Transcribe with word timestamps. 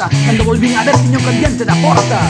importa 0.00 0.08
Cando 0.26 0.44
volvín 0.44 0.76
a 0.76 0.84
ver 0.84 0.96
tiño 0.96 1.18
un 1.18 1.24
candiente 1.24 1.64
da 1.64 1.74
porta 1.74 2.20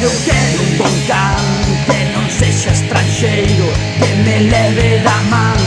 Eu 0.00 0.10
quero 0.24 0.62
un 0.62 0.78
bon 0.78 0.94
can 1.06 1.44
Que 1.86 1.98
non 2.14 2.26
sexa 2.30 2.70
estranxeiro 2.70 3.68
Que 3.98 4.10
me 4.24 4.40
leve 4.48 5.00
da 5.02 5.18
man 5.28 5.58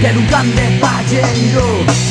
Quero 0.00 0.20
un 0.20 0.26
can 0.26 0.48
de 0.54 0.66
palleiro 0.80 1.66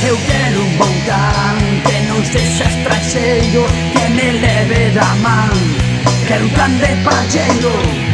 Eu 0.05 0.17
quero 0.27 0.61
un 0.61 0.77
bon 0.77 0.95
can 1.07 1.57
Que 1.85 1.97
non 2.07 2.21
sexa 2.23 2.65
estranxeiro 2.65 3.65
Que 3.93 4.09
me 4.09 4.31
leve 4.43 4.91
da 4.93 5.09
man 5.23 5.55
Quero 6.27 6.45
un 6.45 6.51
can 6.51 6.77
de 6.77 6.91
palleiro 7.03 8.04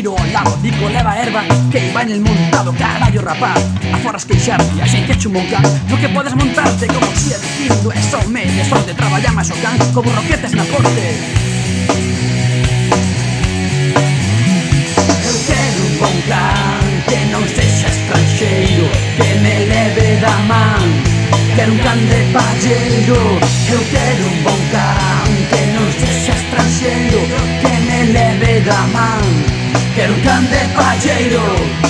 lado 0.00 0.56
Dico 0.62 0.88
leva 0.88 1.14
erva 1.18 1.42
que 1.70 1.92
vai 1.92 2.06
nel 2.06 2.20
montado 2.20 2.72
Carallo 2.72 3.20
rapaz, 3.20 3.60
a 3.92 3.98
foras 3.98 4.24
queixarte 4.24 4.80
A 4.80 4.86
xente 4.86 5.16
che 5.18 5.26
un 5.26 5.34
bon 5.34 5.46
can. 5.50 5.62
No 5.88 5.98
que 5.98 6.08
podes 6.08 6.34
montarte 6.34 6.86
como 6.86 7.12
xía 7.12 7.36
dicindo 7.38 7.92
É 7.92 8.00
só 8.00 8.26
media, 8.28 8.64
só 8.64 8.78
de 8.78 8.94
traballar 8.94 9.32
máis 9.34 9.50
o 9.50 9.56
can 9.60 9.76
Como 9.92 10.08
roquetes 10.10 10.52
na 10.52 10.64
porte 10.64 11.06
Eu 15.28 15.36
quero 15.48 15.80
un 15.84 15.94
bon 16.00 16.16
que 17.08 17.20
non 17.32 17.44
sexa 17.44 17.88
estranxeiro 17.92 18.88
Que 19.18 19.28
me 19.44 19.54
leve 19.68 20.08
da 20.24 20.36
man 20.48 20.88
Quero 21.54 21.72
un 21.72 21.78
can 21.84 22.00
de 22.08 22.20
palleiro 22.32 23.20
Eu 23.68 23.80
quero 23.92 24.24
un 24.24 24.38
bon 24.40 24.62
que 25.52 25.62
non 25.76 25.88
sexa 26.00 26.32
estranxeiro 26.32 27.20
Que 27.60 27.74
me 27.84 28.00
leve 28.16 28.60
da 28.64 28.80
man 28.88 29.51
que 29.94 30.02
era 30.02 30.12
un 30.12 30.22
grande 30.22 30.58
pallero. 30.74 31.82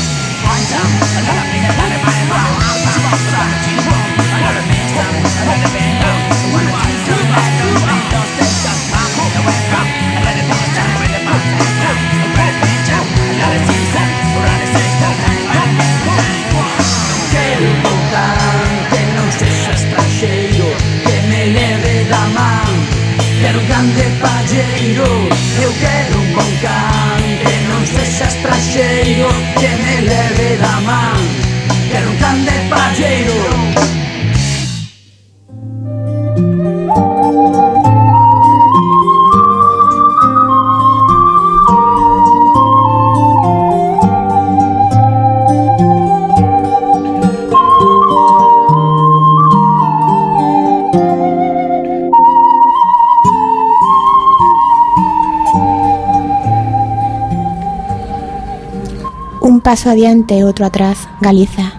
paso 59.72 59.88
adiante 59.88 60.36
e 60.36 60.44
outro 60.44 60.66
atrás, 60.66 61.08
Galiza, 61.22 61.72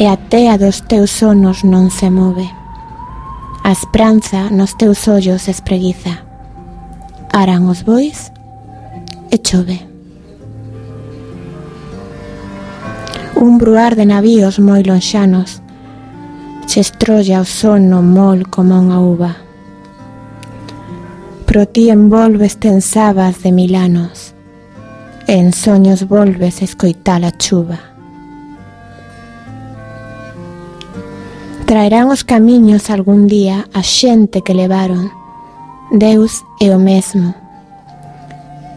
e 0.00 0.08
a 0.08 0.16
tea 0.16 0.56
dos 0.56 0.80
teus 0.80 1.12
sonos 1.12 1.60
non 1.60 1.92
se 1.92 2.08
move. 2.08 2.48
A 3.60 3.68
esperanza 3.68 4.48
nos 4.48 4.72
teus 4.80 5.04
ollos 5.12 5.44
espreguiza. 5.52 6.24
Aran 7.36 7.68
os 7.68 7.84
bois 7.84 8.32
e 9.28 9.36
chove. 9.44 9.76
Un 13.36 13.60
bruar 13.60 13.92
de 13.92 14.08
navíos 14.08 14.56
moi 14.56 14.80
lonxanos 14.80 15.60
se 16.64 16.80
estrolla 16.80 17.44
o 17.44 17.46
sono 17.60 18.00
mol 18.00 18.48
como 18.48 18.72
unha 18.72 19.04
uva. 19.04 19.36
Pro 21.44 21.68
ti 21.68 21.92
envolves 21.92 22.56
tensabas 22.56 23.44
de 23.44 23.52
milanos 23.52 24.23
En 25.36 25.52
soños 25.52 26.06
volves 26.06 26.62
escoitar 26.62 27.24
a 27.24 27.32
chuva. 27.32 27.80
Traerán 31.66 32.06
os 32.06 32.22
camiños 32.22 32.88
algún 32.88 33.26
día 33.26 33.66
a 33.74 33.82
xente 33.82 34.42
que 34.46 34.54
levaron. 34.54 35.10
Deus 35.90 36.46
é 36.60 36.70
o 36.70 36.78
mesmo. 36.78 37.34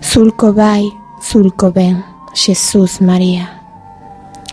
Sulco 0.02 0.52
vai, 0.52 0.90
sulco 1.22 1.72
ven, 1.72 2.02
Xesús 2.34 3.02
María. 3.06 3.62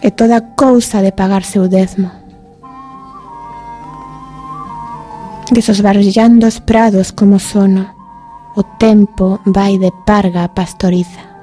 E 0.03 0.11
toda 0.13 0.45
cousa 0.61 1.01
de 1.01 1.09
pagar 1.09 1.43
seu 1.43 1.73
décimo. 1.73 2.13
Desosbarbillando 5.57 6.45
os 6.45 6.61
prados 6.61 7.17
como 7.17 7.41
sono, 7.41 7.89
o 8.61 8.63
tempo 8.77 9.41
vai 9.47 9.81
de 9.81 9.89
parga 10.05 10.45
a 10.45 10.53
pastoriza 10.53 11.34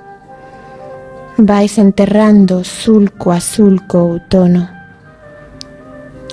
vais 1.38 1.78
enterrando 1.78 2.64
sulco 2.64 3.32
a 3.32 3.40
sulco 3.40 3.98
o 3.98 4.12
outono. 4.12 4.70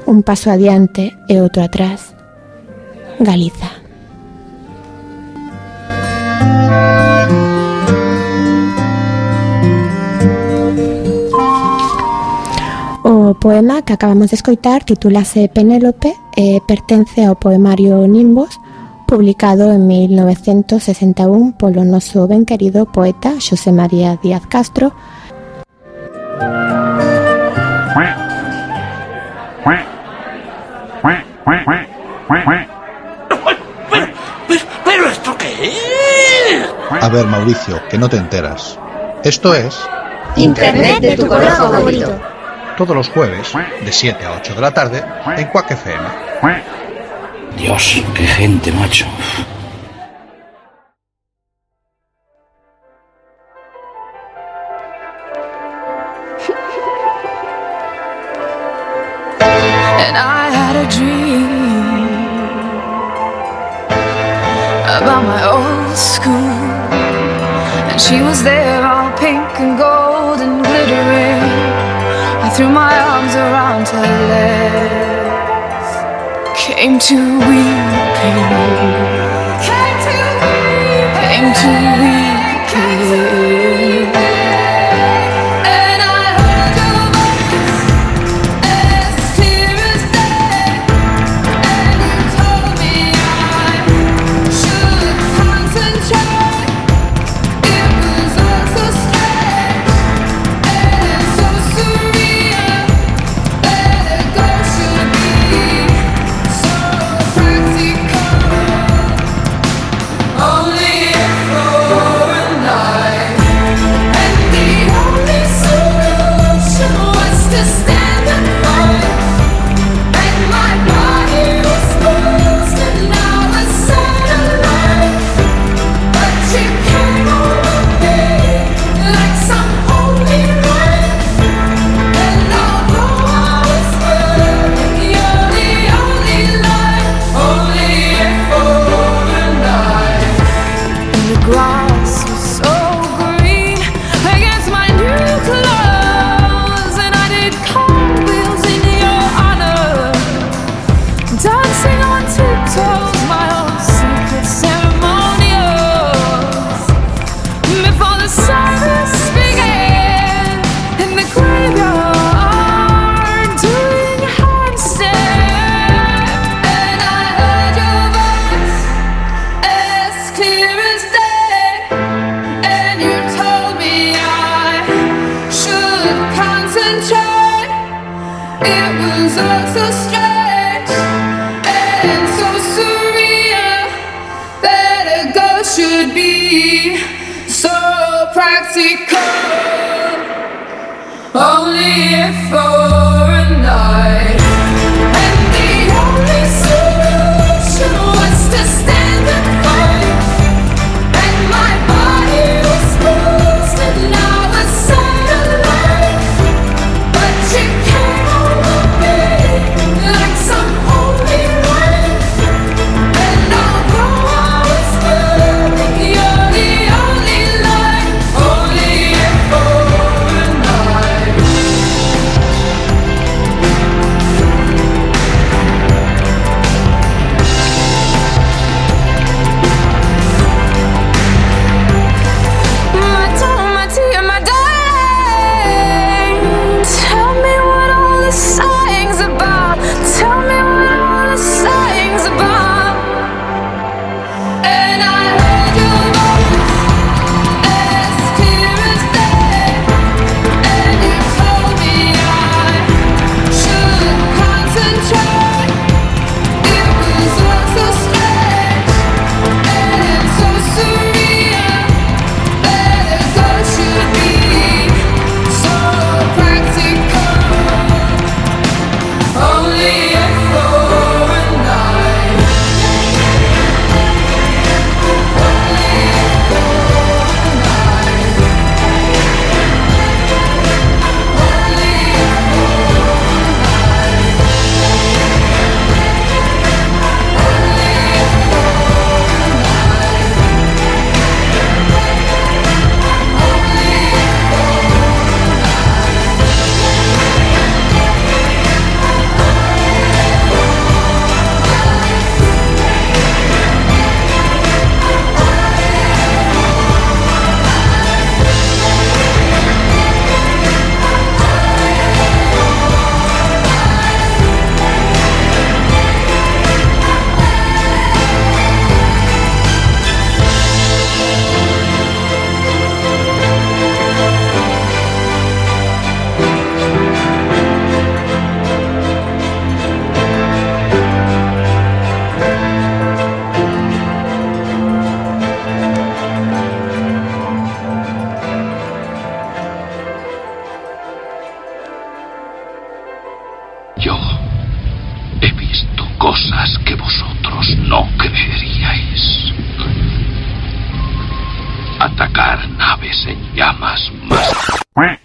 Un 0.07 0.23
paso 0.23 0.51
adiante 0.51 1.17
e 1.29 1.41
outro 1.41 1.63
atrás. 1.63 2.15
Galiza. 3.21 3.71
O 13.05 13.35
poema 13.35 13.83
que 13.83 13.93
acabamos 13.93 14.31
de 14.31 14.37
escoitar 14.37 14.85
titulase 14.85 15.49
Penélope 15.49 16.13
e 16.37 16.61
pertence 16.67 17.25
ao 17.25 17.37
poemario 17.37 18.07
Nimbos, 18.07 18.57
publicado 19.09 19.73
en 19.73 19.87
1961 19.87 21.57
polo 21.57 21.83
noso 21.83 22.29
ben 22.29 22.45
querido 22.45 22.85
poeta 22.85 23.41
Xosé 23.41 23.73
María 23.73 24.21
Díaz 24.21 24.45
Castro 24.47 24.93
¿Pero 34.85 35.09
esto 35.09 35.37
qué 35.38 35.69
es? 35.69 37.03
A 37.03 37.09
ver, 37.09 37.27
Mauricio, 37.27 37.81
que 37.88 37.97
no 37.97 38.09
te 38.09 38.17
enteras. 38.17 38.79
Esto 39.23 39.55
es 39.55 39.79
Internet 40.37 41.00
de 41.00 41.17
tu 41.17 41.27
color 41.27 41.50
favorito. 41.50 42.21
todos 42.77 42.94
los 42.94 43.09
jueves, 43.09 43.53
de 43.85 43.93
7 43.93 44.25
a 44.25 44.37
8 44.37 44.55
de 44.55 44.61
la 44.61 44.73
tarde, 44.73 45.03
en 45.37 45.47
Quack 45.47 45.71
FM. 45.71 46.78
Dios, 47.58 48.02
qué 48.14 48.25
gente, 48.25 48.70
macho. 48.72 49.06
And 60.06 60.16
I 60.16 60.50
had 60.50 60.76
a 60.76 60.87
dream 60.88 61.49
about 64.96 65.25
my 65.25 65.43
old 65.44 65.96
school. 65.96 66.32
And 67.90 68.00
she 68.00 68.22
was 68.22 68.43
there, 68.44 68.87
all 68.87 69.10
pink 69.19 69.58
and 69.58 69.76
gold 69.76 70.40
and. 70.40 70.69
I 72.49 72.50
threw 72.50 72.70
my 72.70 72.99
arms 72.99 73.34
around 73.34 73.88
her 73.88 74.00
legs, 74.00 74.68
came 76.81 76.97
to 76.97 77.17
weeping, 77.17 78.39
came 81.29 81.53
to 81.53 81.69
weeping. 81.99 83.57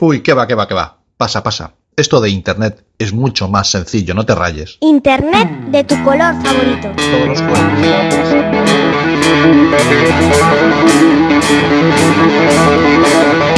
Uy, 0.05 0.19
qué 0.19 0.33
va, 0.33 0.45
qué 0.45 0.53
va, 0.53 0.67
qué 0.67 0.73
va. 0.73 0.97
Pasa, 1.15 1.41
pasa. 1.41 1.75
Esto 1.95 2.19
de 2.19 2.29
Internet 2.29 2.83
es 2.99 3.13
mucho 3.13 3.47
más 3.47 3.69
sencillo, 3.69 4.13
no 4.13 4.25
te 4.25 4.35
rayes. 4.35 4.77
Internet 4.81 5.49
de 5.67 5.85
tu 5.85 5.95
color 6.03 6.35
favorito. 6.43 6.91
Todos 6.97 7.41
los. 13.39 13.52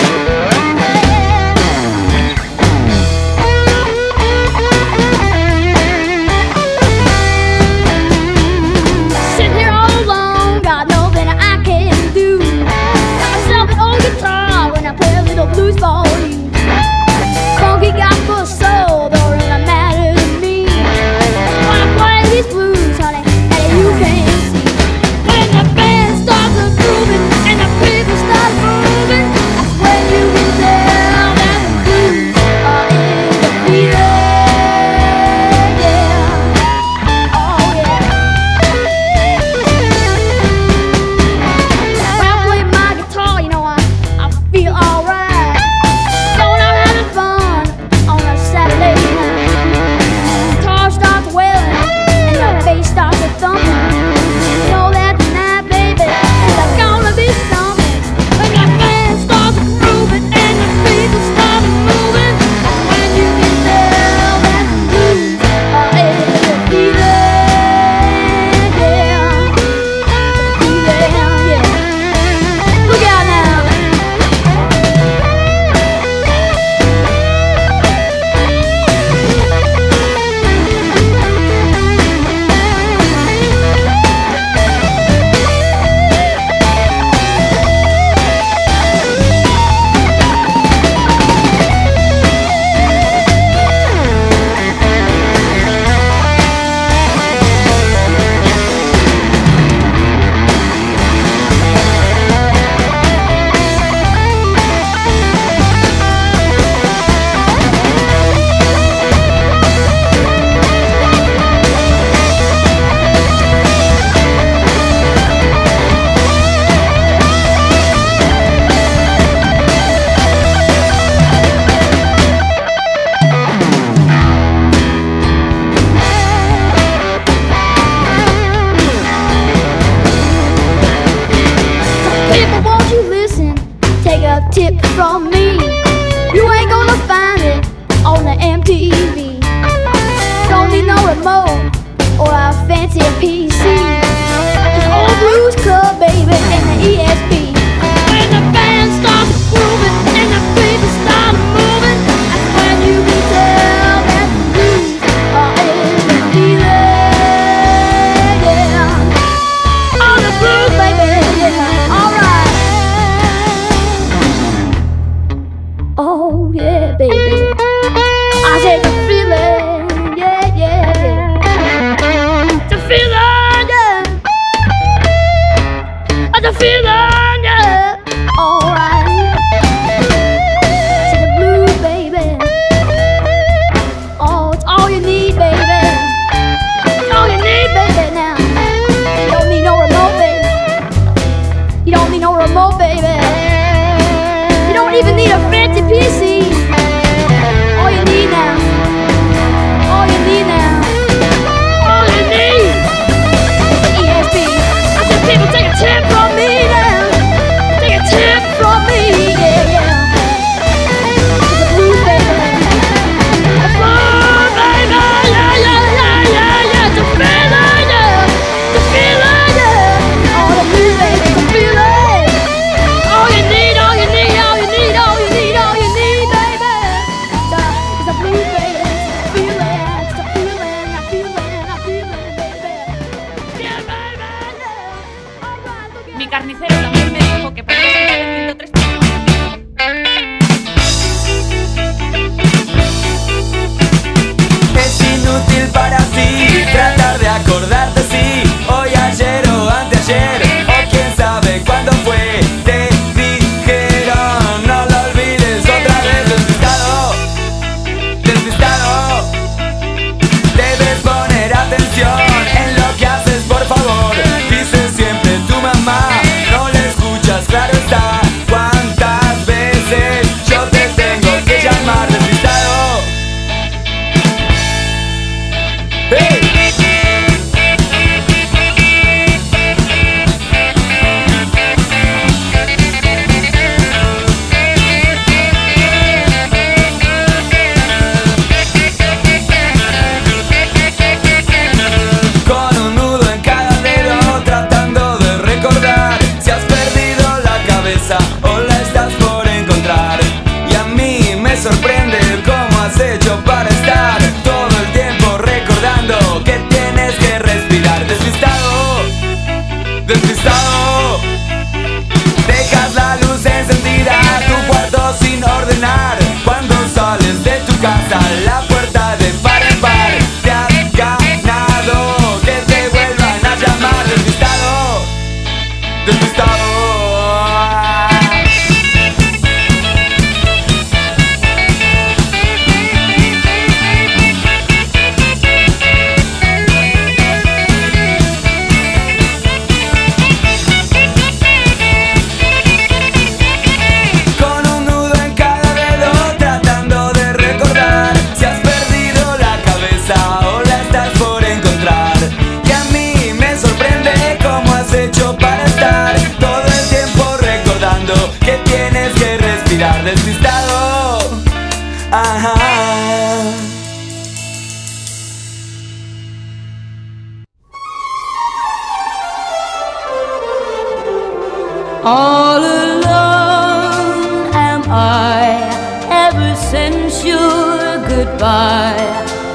All 372.07 372.59
alone 372.59 374.53
am 374.53 374.83
I 374.87 375.65
ever 376.07 376.55
since 376.55 377.25
your 377.25 377.97
goodbye. 378.07 379.01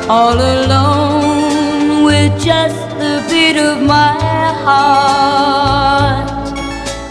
All 0.08 0.34
alone 0.34 2.02
with 2.02 2.32
just 2.42 2.74
the 2.98 3.24
beat 3.30 3.56
of 3.56 3.80
my 3.84 4.18
heart. 4.66 6.26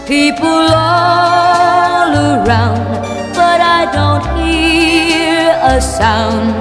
People 0.06 0.68
all 0.76 2.12
around, 2.12 3.00
but 3.32 3.62
I 3.62 3.88
don't 3.96 4.26
hear 4.36 5.56
a 5.62 5.80
sound. 5.80 6.60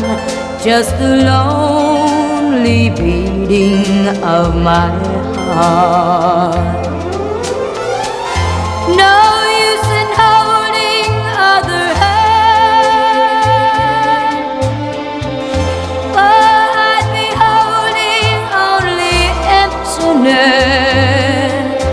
Just 0.64 0.98
the 1.00 1.18
lonely 1.28 2.92
beating 2.92 4.08
of 4.24 4.56
my 4.56 4.88
heart. 5.52 6.79
loneliness. 20.20 21.84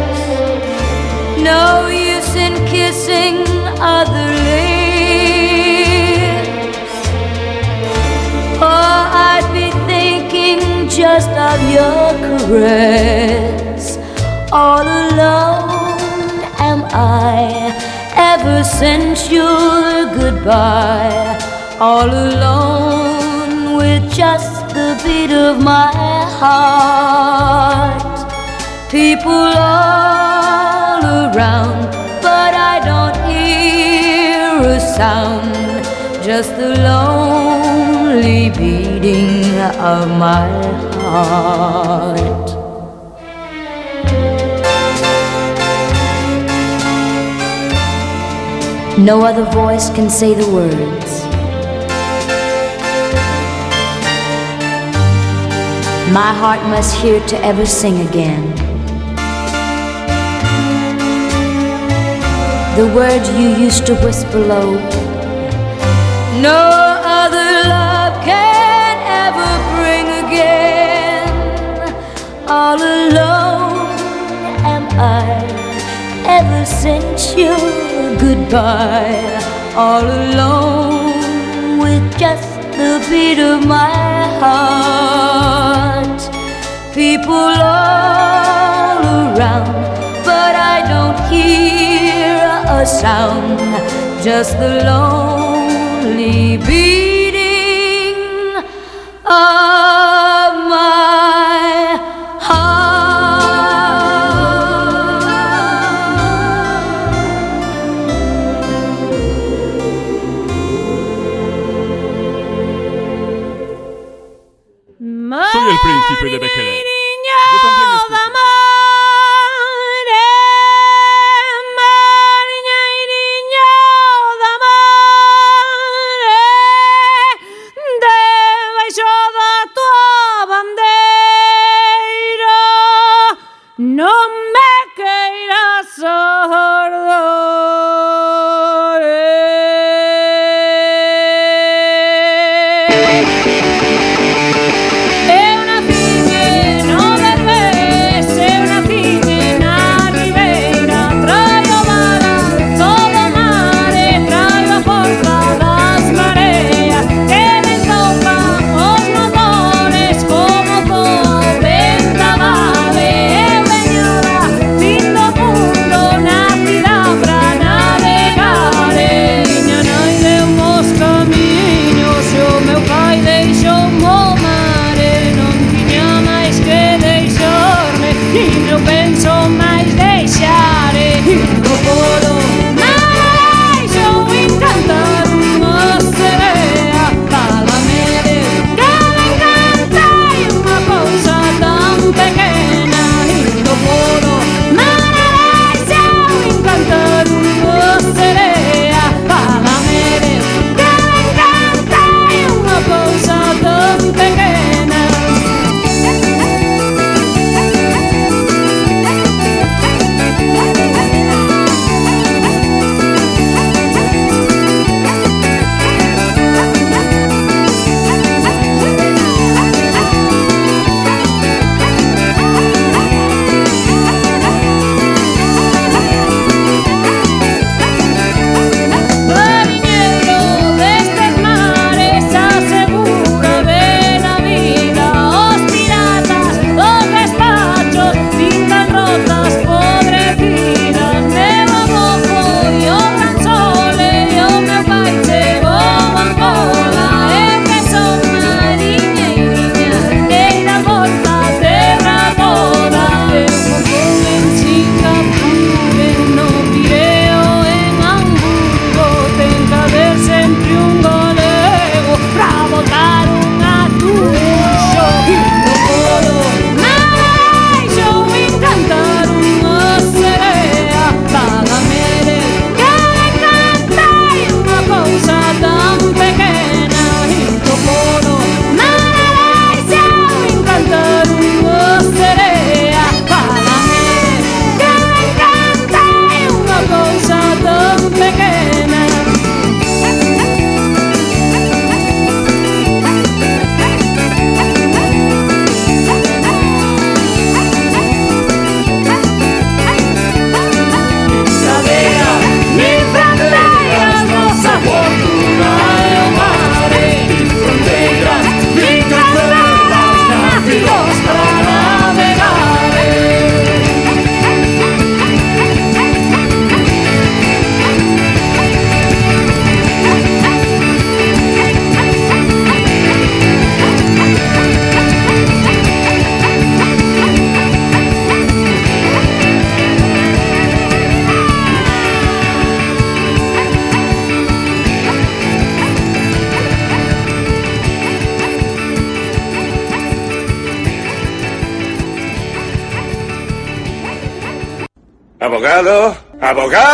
No 1.42 1.88
use 1.88 2.34
in 2.34 2.54
kissing 2.66 3.46
other 3.80 4.28
lips. 4.48 4.86
Or 8.58 8.90
I'd 9.28 9.48
be 9.52 9.70
thinking 9.86 10.88
just 10.88 11.30
of 11.30 11.60
your 11.70 12.12
caress. 12.48 13.98
All 14.52 14.82
alone 14.82 16.40
am 16.58 16.84
I 16.92 17.72
ever 18.16 18.64
since 18.64 19.30
your 19.30 20.06
goodbye. 20.14 21.38
All 21.78 22.08
alone 22.08 23.76
with 23.76 24.10
just 24.12 24.68
the 24.70 24.98
beat 25.04 25.32
of 25.32 25.62
my 25.62 25.92
heart. 26.38 28.05
People 28.90 29.32
all 29.32 31.02
around, 31.02 31.90
but 32.22 32.54
I 32.54 32.80
don't 32.84 33.16
hear 33.28 34.60
a 34.62 34.78
sound, 34.78 35.52
just 36.24 36.56
the 36.56 36.68
lonely 36.78 38.50
beating 38.50 39.58
of 39.80 40.08
my 40.08 40.48
heart. 41.02 42.46
No 48.96 49.22
other 49.24 49.44
voice 49.50 49.90
can 49.90 50.08
say 50.08 50.32
the 50.32 50.48
words. 50.48 51.24
My 56.12 56.32
heart 56.32 56.62
must 56.70 56.94
hear 57.02 57.18
to 57.26 57.36
ever 57.44 57.66
sing 57.66 58.06
again. 58.06 58.75
The 62.76 62.86
words 62.94 63.28
you 63.30 63.48
used 63.66 63.86
to 63.86 63.94
whisper 64.04 64.38
low. 64.38 64.74
No 66.42 66.60
other 67.20 67.48
love 67.72 68.22
can 68.22 68.96
ever 69.24 69.50
bring 69.76 70.06
again. 70.24 71.28
All 72.46 72.76
alone 72.76 73.96
am 74.74 74.84
I 75.00 75.24
ever 76.26 76.66
since 76.66 77.34
your 77.34 77.56
goodbye. 78.20 79.40
All 79.74 80.04
alone 80.04 81.78
with 81.78 82.18
just 82.18 82.60
the 82.76 83.00
beat 83.08 83.38
of 83.38 83.66
my 83.66 84.28
heart. 84.42 86.20
People 86.92 87.34
all 87.34 89.00
around, 89.32 89.95
but 90.26 90.54
I 90.56 90.76
don't 90.92 91.18
hear 91.32 92.38
a 92.78 92.84
sound, 92.84 93.58
just 94.24 94.58
the 94.58 94.72
lonely 94.90 96.56
beating 96.66 98.18
of 99.24 100.52
my 100.74 101.45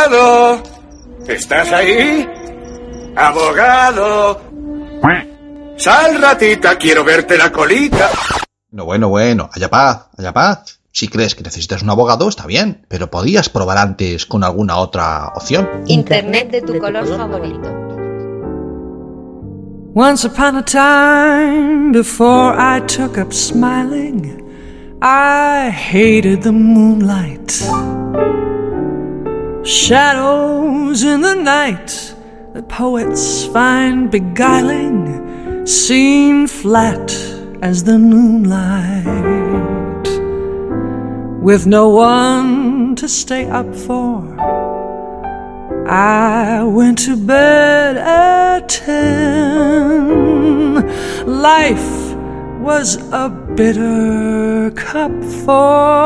abogado. 0.02 0.62
¿Estás 1.26 1.72
ahí? 1.72 2.28
Abogado. 3.16 4.40
Sal, 5.76 6.20
ratita, 6.20 6.76
quiero 6.76 7.02
verte 7.04 7.36
la 7.36 7.50
colita. 7.50 8.10
No, 8.70 8.84
bueno, 8.84 9.08
bueno, 9.08 9.50
haya 9.52 9.68
paz, 9.68 10.06
haya 10.16 10.32
paz. 10.32 10.78
Si 10.92 11.08
crees 11.08 11.34
que 11.34 11.42
necesitas 11.42 11.82
un 11.82 11.90
abogado, 11.90 12.28
está 12.28 12.46
bien, 12.46 12.84
pero 12.88 13.10
podías 13.10 13.48
probar 13.48 13.78
antes 13.78 14.26
con 14.26 14.44
alguna 14.44 14.76
otra 14.76 15.32
opción. 15.34 15.68
Internet 15.86 16.50
de 16.50 16.62
tu 16.62 16.78
color 16.78 17.06
favorito. 17.06 17.68
Once 19.94 20.26
upon 20.26 20.56
a 20.56 20.62
time, 20.62 21.92
before 21.92 22.54
I 22.56 22.80
took 22.86 23.18
up 23.18 23.32
smiling, 23.32 24.42
I 25.02 25.70
hated 25.70 26.42
the 26.42 26.52
moonlight. 26.52 27.52
Shadows 29.64 31.04
in 31.04 31.20
the 31.20 31.36
night 31.36 32.14
that 32.52 32.68
poets 32.68 33.46
find 33.46 34.10
beguiling, 34.10 35.64
seen 35.66 36.48
flat 36.48 37.12
as 37.62 37.84
the 37.84 37.96
moonlight. 37.96 39.06
With 41.40 41.68
no 41.68 41.90
one 41.90 42.96
to 42.96 43.06
stay 43.06 43.48
up 43.48 43.72
for, 43.72 44.36
I 45.88 46.64
went 46.64 46.98
to 47.06 47.16
bed 47.16 47.98
at 47.98 48.68
ten. 48.68 50.02
Life 51.40 52.16
was 52.58 52.96
a 53.12 53.28
bitter 53.28 54.72
cup 54.72 55.12
for 55.44 56.02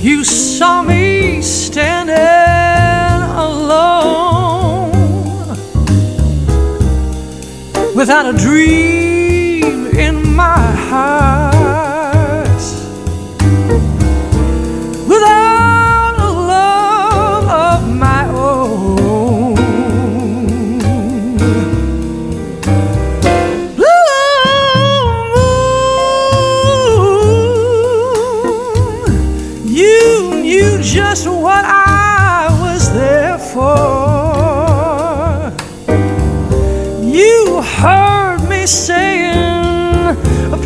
you 0.00 0.22
saw 0.22 0.82
me 0.82 1.42
standing 1.42 2.16
alone 3.36 4.92
without 7.96 8.26
a 8.26 8.32
dream 8.32 9.86
in 9.96 10.34
my 10.34 10.70
heart. 10.88 11.55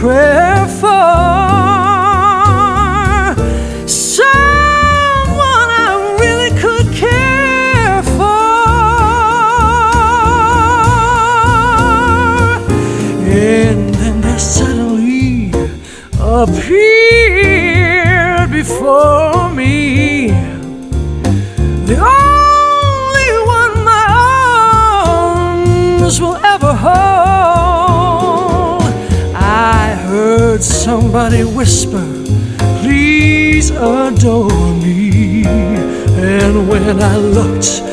Prayer 0.01 0.67
for 0.81 0.89
someone 3.87 5.69
I 5.85 6.17
really 6.19 6.53
could 6.59 6.89
care 6.95 8.03
for. 8.17 8.41
And 13.29 13.95
then 13.97 14.21
there 14.23 14.39
suddenly 14.39 15.53
appeared 16.19 17.71
before 18.51 19.51
me 19.53 20.31
the 21.85 21.97
somebody 31.31 31.57
whisper, 31.57 32.07
Please 32.83 33.71
adore 33.71 34.75
me. 34.83 35.45
And 35.47 36.69
when 36.69 37.01
I 37.01 37.17
looked, 37.17 37.90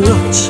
不 0.00 0.47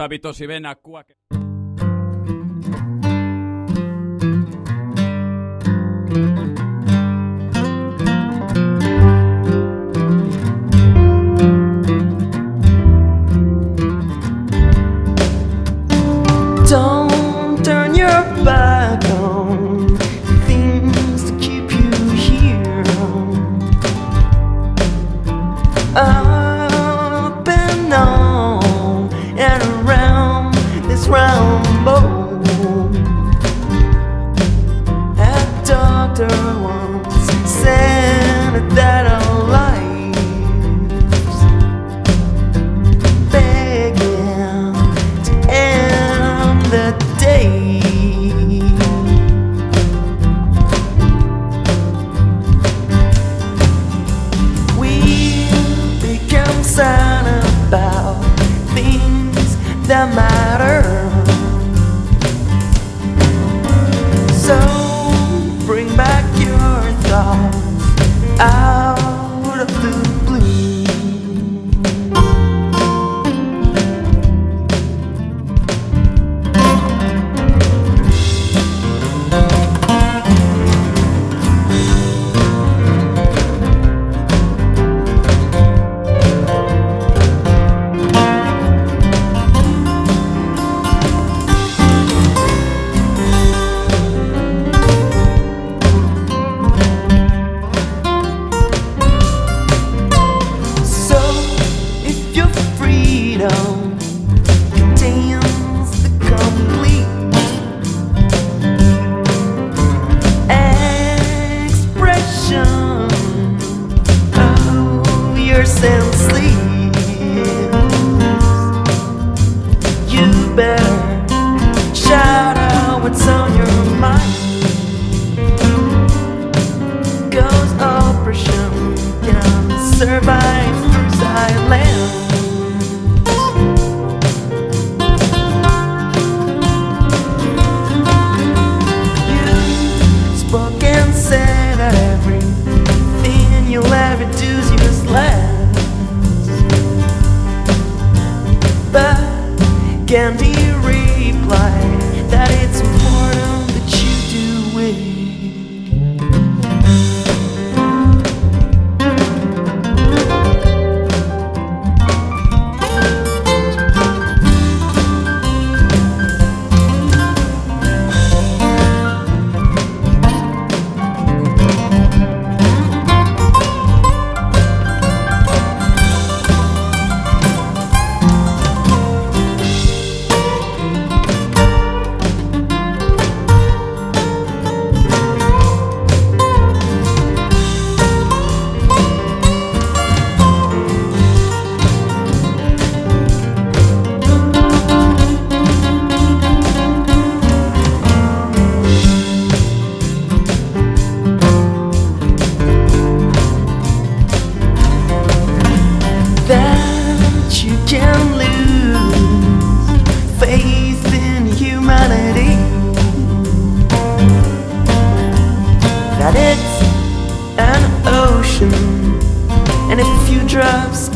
Hábitos 0.00 0.40
y 0.40 0.46
ven 0.46 0.66
a 0.66 0.76
Quack. 0.76 1.33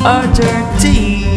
Are 0.01 0.27
dirty. 0.35 1.28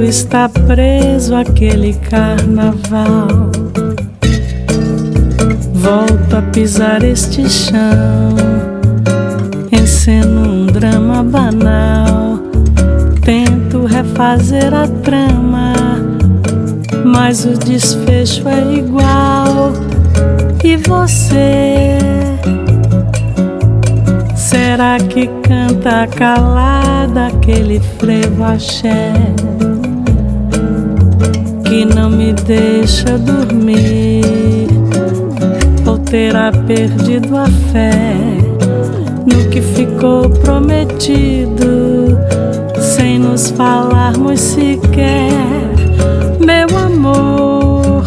Está 0.00 0.48
preso 0.48 1.34
àquele 1.34 1.92
carnaval. 1.94 3.50
Volto 5.74 6.36
a 6.36 6.42
pisar 6.52 7.02
este 7.02 7.48
chão, 7.48 8.34
enceno 9.72 10.48
um 10.48 10.66
drama 10.66 11.22
banal. 11.22 12.38
Tento 13.22 13.84
refazer 13.84 14.72
a 14.72 14.86
trama, 14.86 15.72
mas 17.04 17.44
o 17.44 17.52
desfecho 17.58 18.48
é 18.48 18.74
igual. 18.74 19.72
E 20.64 20.76
você? 20.76 21.98
Será 24.36 24.98
que 24.98 25.26
canta 25.42 26.06
calada 26.06 27.26
aquele 27.26 27.80
frevo 27.98 28.44
axé 28.44 29.31
que 31.72 31.86
não 31.86 32.10
me 32.10 32.34
deixa 32.34 33.16
dormir? 33.16 34.68
Ou 35.86 35.96
terá 35.96 36.52
perdido 36.52 37.34
a 37.34 37.46
fé 37.72 38.14
no 39.24 39.48
que 39.48 39.62
ficou 39.62 40.28
prometido, 40.28 42.18
sem 42.78 43.18
nos 43.18 43.50
falarmos 43.52 44.38
sequer, 44.38 45.32
meu 46.38 46.68
amor? 46.76 48.04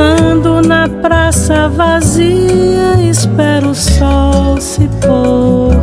Ando 0.00 0.66
na 0.66 0.88
praça 0.88 1.68
vazia, 1.68 2.98
espero 3.10 3.72
o 3.72 3.74
sol 3.74 4.58
se 4.58 4.88
pôr. 5.02 5.76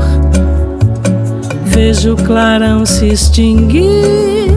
Vejo 1.65 2.13
o 2.13 2.23
clarão 2.23 2.87
se 2.87 3.09
extinguir 3.09 4.49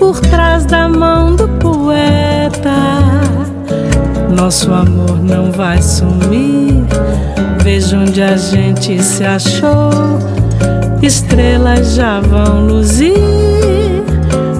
por 0.00 0.18
trás 0.18 0.64
da 0.64 0.88
mão 0.88 1.36
do 1.36 1.46
poeta. 1.46 2.74
Nosso 4.34 4.72
amor 4.72 5.22
não 5.22 5.52
vai 5.52 5.80
sumir. 5.82 6.82
Vejo 7.62 7.98
onde 7.98 8.22
a 8.22 8.34
gente 8.34 9.00
se 9.02 9.22
achou. 9.22 10.18
Estrelas 11.02 11.94
já 11.94 12.18
vão 12.20 12.66
luzir 12.66 13.12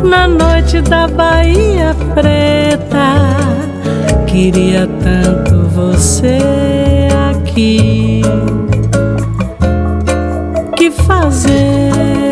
na 0.05 0.29
noite 0.29 0.83
da 0.83 1.09
Bahia 1.09 1.97
Preta. 2.15 3.17
Queria 4.27 4.87
tanto 5.03 5.69
você 5.71 6.39
aqui. 7.31 8.21
Que 10.77 10.91
fazer? 10.91 12.30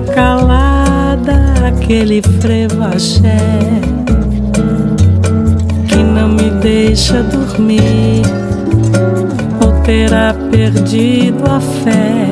Calada 0.00 1.54
aquele 1.66 2.22
frevo 2.40 2.82
axé 2.82 3.36
que 5.88 6.02
não 6.02 6.28
me 6.28 6.50
deixa 6.60 7.22
dormir? 7.22 8.22
Ou 9.64 9.72
terá 9.82 10.34
perdido 10.50 11.44
a 11.48 11.60
fé 11.60 12.26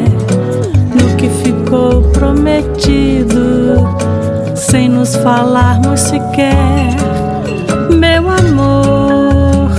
no 0.94 1.16
que 1.16 1.28
ficou 1.28 2.02
prometido, 2.12 3.86
sem 4.54 4.88
nos 4.88 5.14
falarmos 5.16 6.00
sequer, 6.00 6.96
meu 7.90 8.28
amor? 8.28 9.70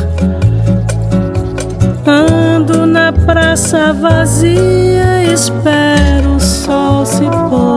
Ando 2.05 2.85
na 2.85 3.11
praça 3.11 3.93
vazia, 3.93 5.23
espero 5.33 6.35
o 6.35 6.39
sol 6.39 7.05
se 7.05 7.23
pôr. 7.49 7.72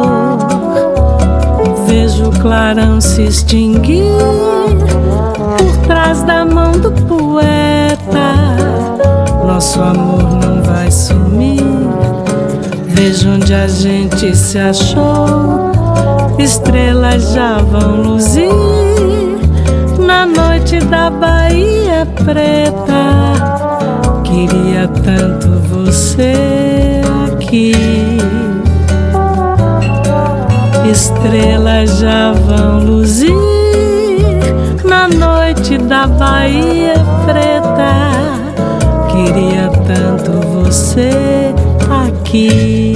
Clarão 2.46 3.00
se 3.00 3.22
extinguir 3.22 4.04
por 5.58 5.76
trás 5.88 6.22
da 6.22 6.44
mão 6.44 6.70
do 6.78 6.92
poeta. 6.92 8.36
Nosso 9.44 9.82
amor 9.82 10.22
não 10.22 10.62
vai 10.62 10.88
sumir. 10.88 11.60
Vejo 12.86 13.30
onde 13.30 13.52
a 13.52 13.66
gente 13.66 14.32
se 14.36 14.60
achou. 14.60 15.72
Estrelas 16.38 17.32
já 17.32 17.58
vão 17.58 18.02
luzir 18.02 18.48
na 19.98 20.24
noite 20.24 20.78
da 20.84 21.10
Bahia 21.10 22.06
Preta. 22.24 23.42
Queria 24.22 24.86
tanto 25.02 25.48
você 25.68 27.00
aqui. 27.26 27.72
Estrelas 30.90 31.98
já 31.98 32.32
vão 32.32 32.78
luzir 32.78 33.34
na 34.84 35.08
noite 35.08 35.76
da 35.78 36.06
Bahia 36.06 36.94
Preta. 37.24 38.26
Queria 39.10 39.68
tanto 39.86 40.32
você 40.46 41.54
aqui. 41.90 42.94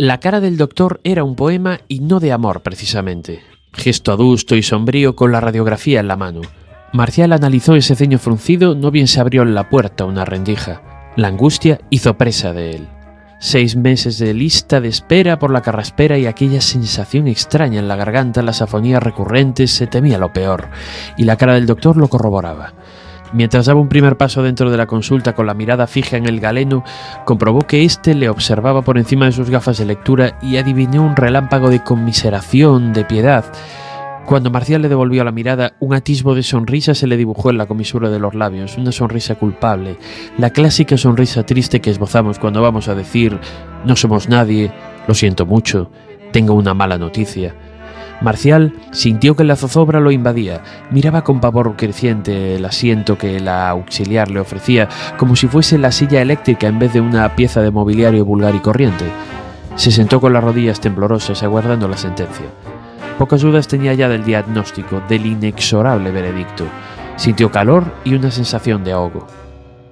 La 0.00 0.18
cara 0.18 0.40
del 0.40 0.56
doctor 0.56 0.98
era 1.04 1.24
un 1.24 1.36
poema 1.36 1.80
y 1.86 2.00
no 2.00 2.20
de 2.20 2.32
amor 2.32 2.62
precisamente. 2.62 3.42
Gesto 3.74 4.12
adusto 4.12 4.56
y 4.56 4.62
sombrío 4.62 5.14
con 5.14 5.30
la 5.30 5.40
radiografía 5.40 6.00
en 6.00 6.08
la 6.08 6.16
mano. 6.16 6.40
Marcial 6.94 7.34
analizó 7.34 7.74
ese 7.74 7.94
ceño 7.94 8.18
fruncido, 8.18 8.74
no 8.74 8.90
bien 8.90 9.06
se 9.08 9.20
abrió 9.20 9.42
en 9.42 9.54
la 9.54 9.68
puerta 9.68 10.06
una 10.06 10.24
rendija. 10.24 11.12
La 11.16 11.28
angustia 11.28 11.82
hizo 11.90 12.16
presa 12.16 12.54
de 12.54 12.70
él. 12.70 12.88
Seis 13.40 13.76
meses 13.76 14.18
de 14.18 14.32
lista 14.32 14.80
de 14.80 14.88
espera 14.88 15.38
por 15.38 15.50
la 15.50 15.60
carraspera 15.60 16.16
y 16.16 16.24
aquella 16.24 16.62
sensación 16.62 17.28
extraña 17.28 17.78
en 17.78 17.88
la 17.88 17.96
garganta, 17.96 18.40
las 18.40 18.62
afonías 18.62 19.02
recurrentes, 19.02 19.70
se 19.70 19.86
temía 19.86 20.16
lo 20.16 20.32
peor, 20.32 20.70
y 21.18 21.24
la 21.24 21.36
cara 21.36 21.52
del 21.52 21.66
doctor 21.66 21.98
lo 21.98 22.08
corroboraba. 22.08 22.72
Mientras 23.32 23.66
daba 23.66 23.80
un 23.80 23.88
primer 23.88 24.16
paso 24.16 24.42
dentro 24.42 24.70
de 24.70 24.76
la 24.76 24.86
consulta 24.86 25.34
con 25.34 25.46
la 25.46 25.54
mirada 25.54 25.86
fija 25.86 26.16
en 26.16 26.26
el 26.26 26.40
galeno, 26.40 26.84
comprobó 27.24 27.60
que 27.60 27.84
éste 27.84 28.14
le 28.14 28.28
observaba 28.28 28.82
por 28.82 28.98
encima 28.98 29.26
de 29.26 29.32
sus 29.32 29.50
gafas 29.50 29.78
de 29.78 29.84
lectura 29.84 30.38
y 30.42 30.56
adivinó 30.56 31.04
un 31.04 31.16
relámpago 31.16 31.70
de 31.70 31.82
conmiseración, 31.82 32.92
de 32.92 33.04
piedad. 33.04 33.44
Cuando 34.26 34.50
Marcial 34.50 34.82
le 34.82 34.88
devolvió 34.88 35.24
la 35.24 35.32
mirada, 35.32 35.74
un 35.80 35.94
atisbo 35.94 36.34
de 36.34 36.42
sonrisa 36.42 36.94
se 36.94 37.06
le 37.06 37.16
dibujó 37.16 37.50
en 37.50 37.58
la 37.58 37.66
comisura 37.66 38.10
de 38.10 38.18
los 38.18 38.34
labios, 38.34 38.78
una 38.78 38.92
sonrisa 38.92 39.34
culpable, 39.34 39.96
la 40.38 40.50
clásica 40.50 40.96
sonrisa 40.96 41.44
triste 41.44 41.80
que 41.80 41.90
esbozamos 41.90 42.38
cuando 42.38 42.62
vamos 42.62 42.88
a 42.88 42.94
decir 42.94 43.38
no 43.84 43.96
somos 43.96 44.28
nadie, 44.28 44.72
lo 45.08 45.14
siento 45.14 45.46
mucho, 45.46 45.90
tengo 46.32 46.54
una 46.54 46.74
mala 46.74 46.98
noticia. 46.98 47.54
Marcial 48.20 48.74
sintió 48.92 49.34
que 49.34 49.44
la 49.44 49.56
zozobra 49.56 49.98
lo 49.98 50.10
invadía, 50.10 50.62
miraba 50.90 51.22
con 51.22 51.40
pavor 51.40 51.74
creciente 51.76 52.56
el 52.56 52.64
asiento 52.64 53.16
que 53.16 53.40
la 53.40 53.70
auxiliar 53.70 54.30
le 54.30 54.40
ofrecía, 54.40 54.88
como 55.16 55.36
si 55.36 55.48
fuese 55.48 55.78
la 55.78 55.90
silla 55.90 56.20
eléctrica 56.20 56.66
en 56.66 56.78
vez 56.78 56.92
de 56.92 57.00
una 57.00 57.34
pieza 57.34 57.62
de 57.62 57.70
mobiliario 57.70 58.24
vulgar 58.24 58.54
y 58.54 58.60
corriente. 58.60 59.06
Se 59.76 59.90
sentó 59.90 60.20
con 60.20 60.34
las 60.34 60.44
rodillas 60.44 60.80
temblorosas 60.80 61.42
aguardando 61.42 61.88
la 61.88 61.96
sentencia. 61.96 62.46
Pocas 63.18 63.40
dudas 63.40 63.68
tenía 63.68 63.94
ya 63.94 64.08
del 64.08 64.24
diagnóstico, 64.24 65.02
del 65.08 65.24
inexorable 65.24 66.10
veredicto. 66.10 66.64
Sintió 67.16 67.50
calor 67.50 67.84
y 68.04 68.14
una 68.14 68.30
sensación 68.30 68.84
de 68.84 68.92
ahogo. 68.92 69.26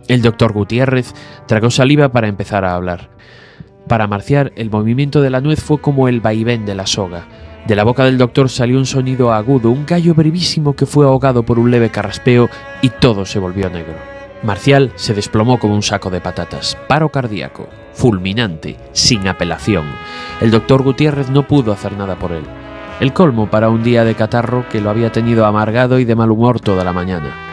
El 0.07 0.23
doctor 0.23 0.53
Gutiérrez 0.53 1.15
tragó 1.47 1.71
saliva 1.71 2.11
para 2.11 2.29
empezar 2.29 2.65
a 2.65 2.75
hablar. 2.75 3.11
Para 3.87 4.07
Marcial, 4.07 4.53
el 4.57 4.71
movimiento 4.71 5.23
de 5.23 5.31
la 5.31 5.41
nuez 5.41 5.63
fue 5.63 5.81
como 5.81 6.09
el 6.09 6.21
vaivén 6.21 6.67
de 6.67 6.75
la 6.75 6.87
soga. 6.87 7.27
De 7.69 7.77
la 7.77 7.85
boca 7.85 8.03
del 8.07 8.17
doctor 8.17 8.49
salió 8.49 8.79
un 8.79 8.87
sonido 8.87 9.31
agudo, 9.31 9.71
un 9.71 9.85
gallo 9.85 10.15
brevísimo 10.15 10.75
que 10.75 10.87
fue 10.87 11.05
ahogado 11.05 11.43
por 11.43 11.59
un 11.59 11.71
leve 11.71 11.91
carraspeo 11.91 12.49
y 12.81 12.89
todo 12.89 13.27
se 13.27 13.39
volvió 13.39 13.69
negro. 13.69 13.93
Marcial 14.43 14.91
se 14.95 15.13
desplomó 15.13 15.59
como 15.59 15.75
un 15.75 15.83
saco 15.83 16.09
de 16.09 16.23
patatas. 16.23 16.79
Paro 16.89 17.11
cardíaco, 17.11 17.69
fulminante, 17.93 18.79
sin 18.93 19.29
apelación. 19.29 19.85
El 20.41 20.51
doctor 20.51 20.83
Gutiérrez 20.83 21.29
no 21.29 21.47
pudo 21.47 21.71
hacer 21.71 21.93
nada 21.93 22.19
por 22.19 22.33
él. 22.33 22.45
El 23.01 23.13
colmo 23.13 23.51
para 23.51 23.69
un 23.69 23.83
día 23.83 24.03
de 24.03 24.15
catarro 24.15 24.67
que 24.71 24.81
lo 24.81 24.89
había 24.89 25.13
tenido 25.13 25.45
amargado 25.45 25.99
y 25.99 26.07
de 26.07 26.17
mal 26.17 26.31
humor 26.31 26.61
toda 26.61 26.85
la 26.85 26.95
mañana. 26.95 27.48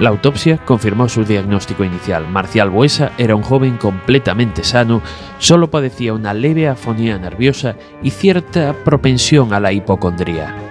La 0.00 0.08
autopsia 0.08 0.56
confirmó 0.64 1.10
su 1.10 1.24
diagnóstico 1.24 1.84
inicial. 1.84 2.26
Marcial 2.26 2.70
Buesa 2.70 3.12
era 3.18 3.36
un 3.36 3.42
joven 3.42 3.76
completamente 3.76 4.64
sano, 4.64 5.02
solo 5.38 5.70
padecía 5.70 6.14
una 6.14 6.32
leve 6.32 6.68
afonía 6.68 7.18
nerviosa 7.18 7.76
y 8.02 8.10
cierta 8.10 8.74
propensión 8.82 9.52
a 9.52 9.60
la 9.60 9.72
hipocondría. 9.72 10.69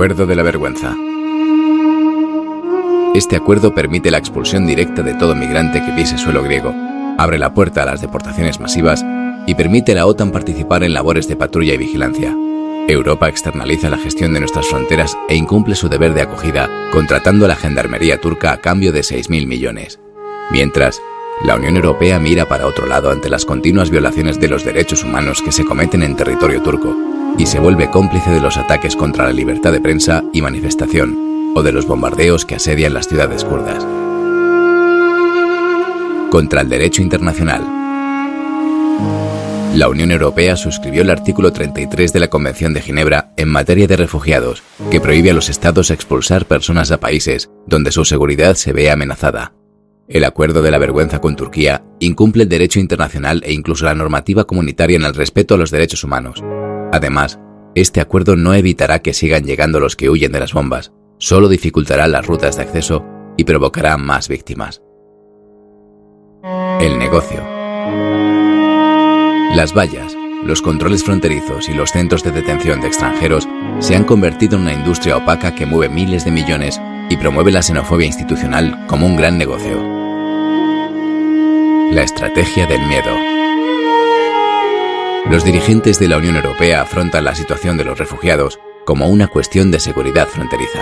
Acuerdo 0.00 0.24
de 0.24 0.34
la 0.34 0.42
Vergüenza. 0.42 0.96
Este 3.14 3.36
acuerdo 3.36 3.74
permite 3.74 4.10
la 4.10 4.16
expulsión 4.16 4.66
directa 4.66 5.02
de 5.02 5.12
todo 5.12 5.34
migrante 5.34 5.84
que 5.84 5.92
pise 5.92 6.16
suelo 6.16 6.42
griego, 6.42 6.74
abre 7.18 7.38
la 7.38 7.52
puerta 7.52 7.82
a 7.82 7.84
las 7.84 8.00
deportaciones 8.00 8.60
masivas 8.60 9.04
y 9.46 9.54
permite 9.54 9.92
a 9.92 9.96
la 9.96 10.06
OTAN 10.06 10.32
participar 10.32 10.84
en 10.84 10.94
labores 10.94 11.28
de 11.28 11.36
patrulla 11.36 11.74
y 11.74 11.76
vigilancia. 11.76 12.34
Europa 12.88 13.28
externaliza 13.28 13.90
la 13.90 13.98
gestión 13.98 14.32
de 14.32 14.40
nuestras 14.40 14.68
fronteras 14.68 15.18
e 15.28 15.36
incumple 15.36 15.74
su 15.74 15.90
deber 15.90 16.14
de 16.14 16.22
acogida, 16.22 16.70
contratando 16.92 17.44
a 17.44 17.48
la 17.48 17.56
gendarmería 17.56 18.22
turca 18.22 18.52
a 18.52 18.60
cambio 18.62 18.92
de 18.92 19.00
6.000 19.00 19.46
millones. 19.46 20.00
Mientras, 20.50 20.98
la 21.44 21.56
Unión 21.56 21.76
Europea 21.76 22.18
mira 22.18 22.48
para 22.48 22.66
otro 22.66 22.86
lado 22.86 23.10
ante 23.10 23.28
las 23.28 23.44
continuas 23.44 23.90
violaciones 23.90 24.40
de 24.40 24.48
los 24.48 24.64
derechos 24.64 25.04
humanos 25.04 25.42
que 25.42 25.52
se 25.52 25.66
cometen 25.66 26.02
en 26.02 26.16
territorio 26.16 26.62
turco 26.62 27.09
y 27.40 27.46
se 27.46 27.58
vuelve 27.58 27.90
cómplice 27.90 28.30
de 28.30 28.40
los 28.42 28.58
ataques 28.58 28.94
contra 28.94 29.24
la 29.24 29.32
libertad 29.32 29.72
de 29.72 29.80
prensa 29.80 30.22
y 30.30 30.42
manifestación 30.42 31.54
o 31.56 31.62
de 31.62 31.72
los 31.72 31.86
bombardeos 31.86 32.44
que 32.44 32.56
asedian 32.56 32.92
las 32.92 33.08
ciudades 33.08 33.44
kurdas. 33.44 33.82
Contra 36.30 36.60
el 36.60 36.68
derecho 36.68 37.00
internacional. 37.00 37.62
La 39.74 39.88
Unión 39.88 40.10
Europea 40.10 40.54
suscribió 40.54 41.00
el 41.00 41.08
artículo 41.08 41.50
33 41.50 42.12
de 42.12 42.20
la 42.20 42.28
Convención 42.28 42.74
de 42.74 42.82
Ginebra 42.82 43.32
en 43.38 43.48
materia 43.48 43.86
de 43.86 43.96
refugiados, 43.96 44.62
que 44.90 45.00
prohíbe 45.00 45.30
a 45.30 45.34
los 45.34 45.48
estados 45.48 45.90
expulsar 45.90 46.44
personas 46.44 46.90
a 46.90 47.00
países 47.00 47.48
donde 47.66 47.90
su 47.90 48.04
seguridad 48.04 48.54
se 48.54 48.74
ve 48.74 48.90
amenazada. 48.90 49.54
El 50.08 50.24
acuerdo 50.24 50.60
de 50.60 50.72
la 50.72 50.78
vergüenza 50.78 51.22
con 51.22 51.36
Turquía 51.36 51.84
incumple 52.00 52.42
el 52.42 52.50
derecho 52.50 52.80
internacional 52.80 53.42
e 53.46 53.54
incluso 53.54 53.86
la 53.86 53.94
normativa 53.94 54.44
comunitaria 54.44 54.96
en 54.96 55.04
el 55.04 55.14
respeto 55.14 55.54
a 55.54 55.56
los 55.56 55.70
derechos 55.70 56.04
humanos. 56.04 56.42
Además, 56.92 57.38
este 57.74 58.00
acuerdo 58.00 58.36
no 58.36 58.54
evitará 58.54 59.00
que 59.00 59.14
sigan 59.14 59.44
llegando 59.44 59.78
los 59.78 59.96
que 59.96 60.10
huyen 60.10 60.32
de 60.32 60.40
las 60.40 60.52
bombas, 60.52 60.92
solo 61.18 61.48
dificultará 61.48 62.08
las 62.08 62.26
rutas 62.26 62.56
de 62.56 62.62
acceso 62.62 63.04
y 63.36 63.44
provocará 63.44 63.96
más 63.96 64.28
víctimas. 64.28 64.82
El 66.80 66.98
negocio. 66.98 67.42
Las 69.54 69.74
vallas, 69.76 70.16
los 70.44 70.62
controles 70.62 71.04
fronterizos 71.04 71.68
y 71.68 71.74
los 71.74 71.90
centros 71.90 72.24
de 72.24 72.32
detención 72.32 72.80
de 72.80 72.88
extranjeros 72.88 73.48
se 73.78 73.94
han 73.94 74.04
convertido 74.04 74.56
en 74.56 74.62
una 74.62 74.72
industria 74.72 75.16
opaca 75.16 75.54
que 75.54 75.66
mueve 75.66 75.92
miles 75.92 76.24
de 76.24 76.30
millones 76.30 76.80
y 77.08 77.16
promueve 77.16 77.52
la 77.52 77.62
xenofobia 77.62 78.06
institucional 78.06 78.86
como 78.86 79.06
un 79.06 79.16
gran 79.16 79.38
negocio. 79.38 79.82
La 81.92 82.02
estrategia 82.02 82.66
del 82.66 82.86
miedo. 82.86 83.39
Los 85.28 85.44
dirigentes 85.44 85.98
de 85.98 86.08
la 86.08 86.16
Unión 86.16 86.36
Europea 86.36 86.82
afrontan 86.82 87.24
la 87.24 87.34
situación 87.34 87.76
de 87.76 87.84
los 87.84 87.98
refugiados 87.98 88.58
como 88.84 89.08
una 89.08 89.28
cuestión 89.28 89.70
de 89.70 89.78
seguridad 89.78 90.26
fronteriza. 90.26 90.80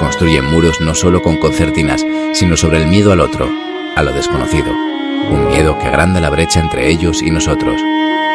Construyen 0.00 0.44
muros 0.46 0.80
no 0.80 0.94
solo 0.94 1.22
con 1.22 1.36
concertinas, 1.36 2.04
sino 2.32 2.56
sobre 2.56 2.78
el 2.78 2.86
miedo 2.88 3.12
al 3.12 3.20
otro, 3.20 3.48
a 3.94 4.02
lo 4.02 4.12
desconocido. 4.12 4.72
Un 4.72 5.48
miedo 5.48 5.78
que 5.78 5.86
agranda 5.86 6.20
la 6.20 6.30
brecha 6.30 6.60
entre 6.60 6.88
ellos 6.88 7.22
y 7.22 7.30
nosotros. 7.30 7.80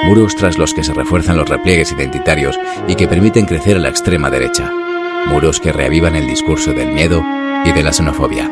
Muros 0.06 0.36
tras 0.36 0.58
los 0.58 0.74
que 0.74 0.84
se 0.84 0.94
refuerzan 0.94 1.38
los 1.38 1.50
repliegues 1.50 1.92
identitarios 1.92 2.58
y 2.88 2.96
que 2.96 3.08
permiten 3.08 3.46
crecer 3.46 3.78
a 3.78 3.80
la 3.80 3.90
extrema 3.90 4.30
derecha. 4.30 4.72
Muros 5.28 5.60
que 5.60 5.74
reavivan 5.74 6.16
el 6.16 6.28
discurso 6.28 6.74
del 6.74 6.92
miedo 6.92 7.24
y 7.66 7.72
de 7.72 7.84
la 7.84 7.92
xenofobia. 7.92 8.50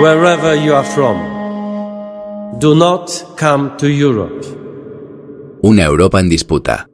Wherever 0.00 0.56
you 0.62 0.74
are 0.74 0.86
from, 0.86 2.58
do 2.58 2.74
not 2.74 3.10
come 3.38 3.76
to 3.78 3.86
Europe. 3.86 4.69
Una 5.62 5.84
Europa 5.84 6.18
en 6.20 6.30
disputa. 6.30 6.88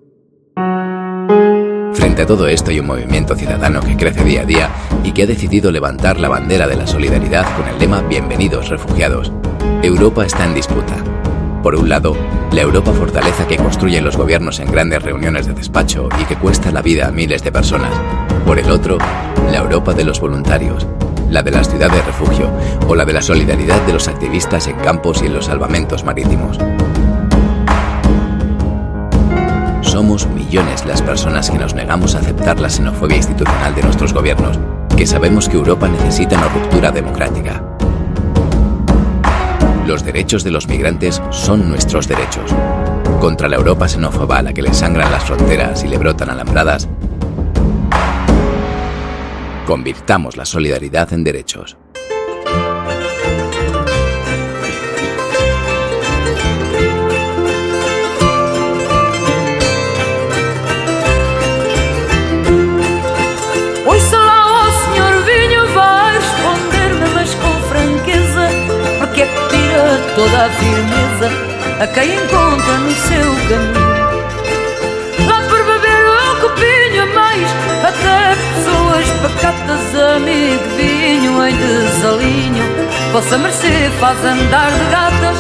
Frente 1.95 2.23
a 2.23 2.27
todo 2.27 2.49
esto 2.49 2.73
hay 2.73 2.81
un 2.81 2.89
movimiento 2.89 3.37
ciudadano 3.37 3.81
que 3.81 3.97
crece 3.97 4.25
día 4.25 4.41
a 4.41 4.45
día 4.45 4.71
y 5.05 5.13
que 5.13 5.23
ha 5.23 5.27
decidido 5.27 5.71
levantar 5.71 6.19
la 6.19 6.29
bandera 6.29 6.67
de 6.67 6.75
la 6.75 6.89
solidaridad 6.89 7.47
con 7.57 7.69
el 7.69 7.79
lema 7.79 8.03
Bienvenidos 8.03 8.69
refugiados. 8.69 9.31
Europa 9.85 10.27
está 10.27 10.45
en 10.45 10.55
disputa. 10.55 10.97
Por 11.63 11.77
un 11.77 11.89
lado, 11.89 12.17
la 12.51 12.63
Europa 12.63 12.93
fortaleza 12.93 13.47
que 13.47 13.57
construyen 13.57 14.05
los 14.05 14.17
gobiernos 14.17 14.59
en 14.59 14.73
grandes 14.73 15.01
reuniones 15.01 15.47
de 15.47 15.55
despacho 15.55 16.09
y 16.21 16.25
que 16.25 16.35
cuesta 16.35 16.73
la 16.73 16.83
vida 16.83 17.07
a 17.07 17.13
miles 17.13 17.45
de 17.45 17.53
personas. 17.53 17.93
Por 18.45 18.59
el 18.59 18.69
otro, 18.69 18.99
la 19.53 19.59
Europa 19.59 19.95
de 19.95 20.03
los 20.03 20.19
voluntarios, 20.19 20.89
la 21.31 21.45
de 21.45 21.53
las 21.53 21.71
ciudades 21.71 21.95
de 21.95 22.03
refugio 22.03 22.51
o 22.89 22.97
la 22.97 23.05
de 23.05 23.13
la 23.13 23.23
solidaridad 23.23 23.81
de 23.87 23.93
los 23.93 24.09
activistas 24.09 24.67
en 24.67 24.77
campos 24.79 25.23
y 25.23 25.27
en 25.27 25.35
los 25.35 25.45
salvamentos 25.47 26.03
marítimos. 26.03 26.59
Somos 29.97 30.27
millones 30.27 30.85
las 30.85 31.01
personas 31.01 31.51
que 31.51 31.59
nos 31.59 31.73
negamos 31.73 32.15
a 32.15 32.19
aceptar 32.19 32.61
la 32.61 32.69
xenofobia 32.69 33.17
institucional 33.17 33.75
de 33.75 33.83
nuestros 33.83 34.13
gobiernos, 34.13 34.59
que 34.95 35.07
sabemos 35.07 35.49
que 35.49 35.57
Europa 35.57 35.89
necesita 35.89 36.37
una 36.37 36.49
ruptura 36.49 36.91
democrática. 36.91 37.65
Los 39.87 40.05
derechos 40.05 40.45
de 40.45 40.51
los 40.51 40.69
migrantes 40.69 41.23
son 41.31 41.71
nuestros 41.71 42.07
derechos. 42.09 42.55
Contra 43.21 43.49
la 43.49 43.57
Europa 43.57 43.89
xenófoba 43.89 44.37
a 44.37 44.43
la 44.43 44.53
que 44.53 44.61
le 44.61 44.75
sangran 44.75 45.11
las 45.11 45.25
fronteras 45.25 45.83
y 45.83 45.89
le 45.89 45.97
brotan 45.97 46.29
alambradas, 46.29 46.91
convirtamos 49.65 50.37
la 50.37 50.45
solidaridad 50.45 51.11
en 51.15 51.25
derechos. 51.25 51.79
Toda 70.17 70.47
a 70.47 70.49
firmeza 70.49 71.31
a 71.79 71.87
quem 71.89 72.15
encontra 72.15 72.79
no 72.79 72.91
seu 72.91 73.31
caminho. 73.49 74.07
Lá 75.29 75.43
por 75.47 75.63
beber 75.63 76.09
um 76.09 76.41
copinho 76.41 77.03
a 77.03 77.07
mais, 77.15 77.49
até 77.85 78.35
pessoas 78.55 79.07
pacatas, 79.21 79.95
amigo 80.17 80.65
vinho 80.79 81.47
em 81.47 81.55
desalinho. 81.55 82.65
Vossa 83.13 83.37
mercê 83.37 83.91
faz 84.01 84.25
andar 84.25 84.71
de 84.71 84.85
gatas. 84.91 85.37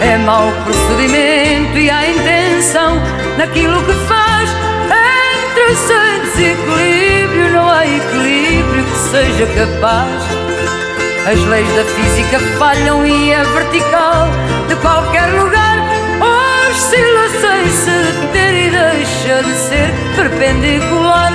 É 0.00 0.16
mau 0.16 0.50
procedimento 0.64 1.76
e 1.76 1.90
há 1.90 2.08
intenção 2.08 2.96
naquilo 3.36 3.82
que 3.84 3.92
faz. 4.06 4.48
Entre 4.88 5.74
sem 5.74 6.20
desequilíbrio, 6.22 7.52
não 7.52 7.68
há 7.68 7.86
equilíbrio 7.86 8.84
que 8.84 8.98
seja 9.10 9.46
capaz. 9.46 10.87
As 11.30 11.44
leis 11.44 11.68
da 11.74 11.84
física 11.84 12.40
falham 12.58 13.06
e 13.06 13.34
a 13.34 13.44
vertical 13.44 14.28
de 14.66 14.74
qualquer 14.76 15.26
lugar 15.26 15.76
oscila 16.22 17.28
sem 17.28 17.70
se 17.70 17.90
deter 17.90 18.54
e 18.54 18.70
deixa 18.70 19.42
de 19.42 19.52
ser 19.52 19.90
perpendicular. 20.16 21.30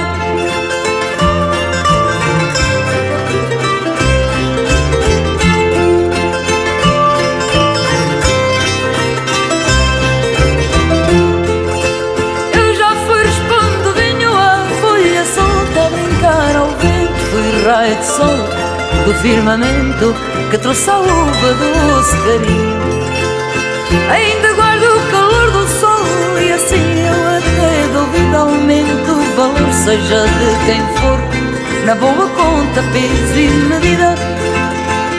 Eu 12.52 12.74
já 12.74 12.94
do 19.06 19.14
firmamento 19.16 20.16
que 20.50 20.58
trouxe 20.58 20.90
a 20.90 21.00
uva 21.00 21.54
doce 21.54 22.18
carinho. 22.18 22.84
Ainda 24.10 24.54
guardo 24.54 24.84
o 24.84 25.12
calor 25.12 25.52
do 25.52 25.68
sol 25.68 26.40
e 26.40 26.52
assim 26.52 27.00
eu 27.00 27.38
até 27.38 27.88
duvido 27.94 28.38
aumento 28.38 29.12
o 29.12 29.36
valor, 29.36 29.74
seja 29.74 30.26
de 30.26 30.66
quem 30.66 30.82
for, 30.98 31.20
na 31.86 31.96
boa 31.96 32.30
conta, 32.30 32.82
peso 32.94 33.40
e 33.40 33.50
medida. 33.68 34.16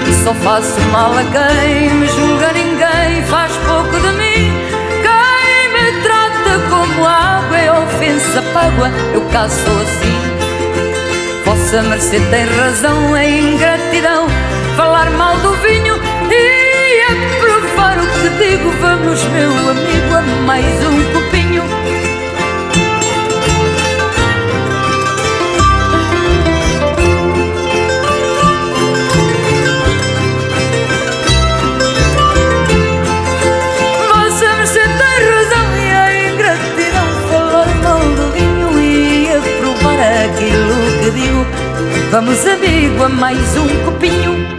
E 0.08 0.24
só 0.24 0.32
faço 0.34 0.80
mal 0.90 1.12
a 1.12 1.24
quem 1.24 1.90
me 1.94 2.06
julga, 2.06 2.52
ninguém 2.52 3.22
faz 3.28 3.52
pouco 3.66 4.00
de 4.00 4.12
mim. 4.16 4.52
Quem 5.02 5.72
me 5.72 6.02
trata 6.02 6.58
como 6.70 7.06
água 7.06 7.58
é 7.58 7.70
ofensa 7.70 8.42
págua, 8.52 8.90
eu 9.12 9.20
caso 9.30 9.60
assim. 9.82 10.33
Vossa 11.44 11.82
mercê 11.82 12.20
tem 12.30 12.44
razão, 12.44 13.16
é 13.16 13.38
ingratidão 13.38 14.26
falar 14.76 15.10
mal 15.10 15.36
do 15.38 15.52
vinho 15.56 15.94
e 16.30 17.02
aprovar 17.02 17.98
o 17.98 18.06
que 18.06 18.28
digo. 18.38 18.70
Vamos, 18.80 19.22
meu 19.24 19.70
amigo, 19.70 20.14
a 20.14 20.22
mais 20.46 20.86
um 20.86 21.12
copinho. 21.12 21.73
Digo. 41.14 41.46
Vamos, 42.10 42.46
amigo, 42.46 43.04
a 43.04 43.08
mais 43.08 43.56
um 43.56 43.84
copinho. 43.84 44.53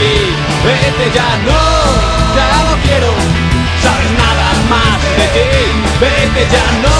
Vete 0.00 1.14
ya, 1.14 1.36
no, 1.44 1.60
ya 2.34 2.48
no 2.64 2.74
quiero 2.82 3.12
saber 3.82 4.10
nada 4.16 4.48
más 4.70 4.98
de 5.18 5.26
ti. 5.34 5.44
Vete 6.00 6.42
ya, 6.50 6.64
no, 6.80 6.96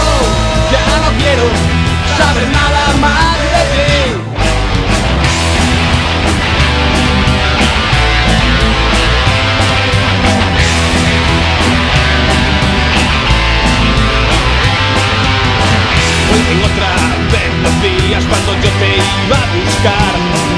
ya 0.70 0.84
no 1.01 1.11
quiero 1.18 1.44
saber 2.18 2.46
nada 2.48 2.92
más 3.01 3.38
de 3.55 3.62
ti. 3.72 4.20
En 16.51 16.59
otra 16.64 16.90
vez 17.32 17.51
los 17.62 17.74
días 17.82 18.24
cuando 18.28 18.53
yo 18.57 18.70
te 18.78 18.96
iba 18.96 19.36
a 19.36 19.46
buscar 19.55 20.49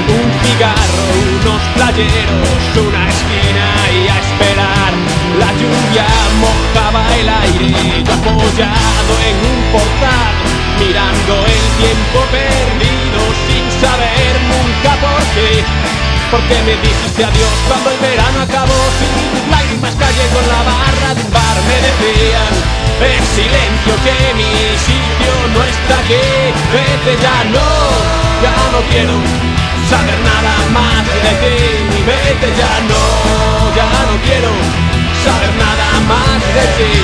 unos 0.71 1.61
playeros, 1.75 2.63
una 2.77 3.09
esquina 3.09 3.67
y 3.91 4.07
a 4.07 4.17
esperar. 4.19 4.93
La 5.39 5.51
lluvia 5.59 6.05
mojaba 6.39 7.03
el 7.17 7.27
aire, 7.27 8.03
yo 8.05 8.13
apoyado 8.13 9.13
en 9.27 9.35
un 9.49 9.59
portal 9.73 10.33
Mirando 10.79 11.45
el 11.45 11.65
tiempo 11.81 12.19
perdido 12.29 13.19
sin 13.47 13.65
saber 13.81 14.33
nunca 14.45 14.91
por 15.01 15.23
qué. 15.33 15.63
Porque 16.29 16.55
me 16.65 16.75
dijiste 16.81 17.25
adiós 17.25 17.55
cuando 17.67 17.91
el 17.91 17.99
verano 17.99 18.41
acabó 18.41 18.79
Sin 18.97 19.13
tus 19.31 19.47
lágrimas 19.51 19.93
cayendo 19.95 20.39
en 20.39 20.47
la 20.47 20.61
barra 20.63 21.13
de 21.13 21.21
un 21.21 21.31
bar 21.31 21.57
me 21.67 21.77
decían 21.77 22.53
en 23.03 23.23
silencio 23.35 23.93
que 24.03 24.33
mi 24.33 24.77
sitio 24.79 25.33
no 25.53 25.63
está 25.63 25.99
aquí 25.99 26.25
Vete 26.73 27.21
ya 27.21 27.43
no, 27.51 27.69
ya 28.41 28.55
no 28.71 28.81
quiero 28.89 29.52
ya 32.49 32.79
no, 32.89 33.75
ya 33.75 33.85
no 34.09 34.21
quiero 34.25 34.51
saber 35.23 35.51
nada 35.55 35.99
más 36.07 36.41
de 36.55 36.65
ti 36.77 37.02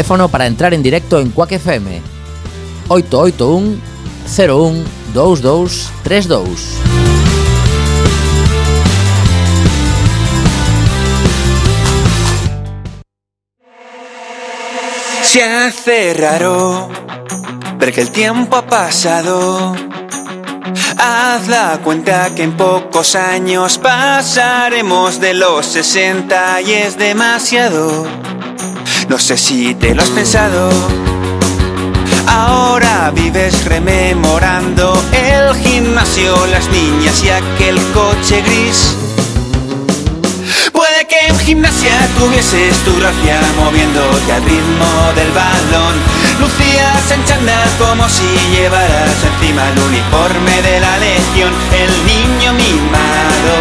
Teléfono 0.00 0.30
para 0.30 0.46
entrar 0.46 0.72
en 0.72 0.82
directo 0.82 1.20
en 1.20 1.28
Quack 1.28 1.52
FM 1.52 2.00
881 2.88 3.76
01 4.34 4.84
2232. 5.12 6.48
Se 15.22 15.44
hace 15.44 16.14
raro 16.14 16.88
ver 17.78 17.92
que 17.92 18.00
el 18.00 18.10
tiempo 18.10 18.56
ha 18.56 18.66
pasado. 18.66 19.74
Haz 20.96 21.46
la 21.46 21.78
cuenta 21.84 22.34
que 22.34 22.44
en 22.44 22.56
pocos 22.56 23.14
años 23.14 23.76
pasaremos 23.76 25.20
de 25.20 25.34
los 25.34 25.66
60 25.66 26.62
y 26.62 26.72
es 26.72 26.96
demasiado. 26.96 28.06
No 29.10 29.18
sé 29.18 29.36
si 29.36 29.74
te 29.74 29.92
lo 29.92 30.02
has 30.02 30.10
pensado. 30.10 30.70
Ahora 32.28 33.10
vives 33.12 33.64
rememorando 33.64 35.02
el 35.10 35.52
gimnasio, 35.56 36.46
las 36.46 36.68
niñas 36.68 37.20
y 37.24 37.30
aquel 37.30 37.76
coche 37.92 38.40
gris. 38.42 38.94
Puede 40.72 41.08
que 41.08 41.26
en 41.26 41.36
gimnasia 41.40 41.98
tuvieses 42.20 42.76
tu 42.84 42.96
gracia 43.00 43.40
moviéndote 43.58 44.32
al 44.32 44.44
ritmo 44.44 44.92
del 45.16 45.32
balón. 45.32 45.96
Lucías 46.38 47.10
en 47.10 47.24
chándal 47.24 47.68
como 47.80 48.08
si 48.08 48.28
llevaras 48.52 49.16
encima 49.24 49.68
el 49.70 49.78
uniforme 49.90 50.62
de 50.62 50.78
la 50.78 50.98
legión, 50.98 51.52
el 51.72 51.90
niño 52.06 52.52
mimado, 52.54 53.56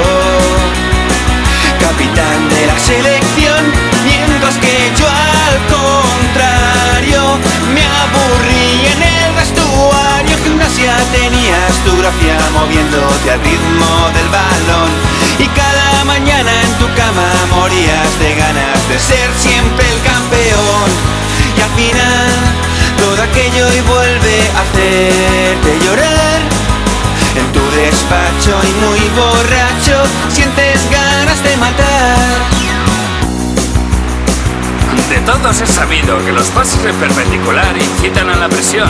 capitán 1.81 2.49
de 2.49 2.67
la 2.67 2.77
selección, 2.77 3.48
aburrí 8.03 8.85
en 8.93 9.01
el 9.03 9.31
vestuario. 9.35 10.35
Gimnasia 10.43 10.95
tenías 11.11 11.73
tu 11.85 11.91
gracia 11.97 12.37
moviéndote 12.53 13.31
al 13.31 13.41
ritmo 13.41 13.91
del 14.15 14.29
balón 14.29 14.91
y 15.39 15.47
cada 15.47 16.03
mañana 16.05 16.51
en 16.63 16.73
tu 16.79 16.87
cama 16.95 17.29
morías 17.55 18.11
de 18.19 18.35
ganas 18.35 18.79
de 18.89 18.99
ser 18.99 19.29
siempre 19.37 19.85
el 19.93 20.01
campeón. 20.01 20.89
Y 21.57 21.61
al 21.61 21.71
final 21.79 22.31
todo 22.97 23.21
aquello 23.23 23.65
y 23.73 23.81
vuelve 23.81 24.37
a 24.55 24.61
hacerte 24.61 25.71
llorar. 25.85 26.39
En 27.35 27.47
tu 27.53 27.63
despacho 27.71 28.53
y 28.63 28.71
muy 28.83 29.01
borracho 29.15 29.97
sientes 30.29 30.79
ganas 30.89 31.41
de 31.43 31.57
matar. 31.57 32.68
De 35.09 35.17
todos 35.21 35.59
he 35.59 35.65
sabido 35.65 36.23
que 36.23 36.31
los 36.31 36.47
pases 36.49 36.85
en 36.85 36.95
perpendicular 36.97 37.75
incitan 37.75 38.29
a 38.29 38.35
la 38.35 38.47
presión, 38.47 38.89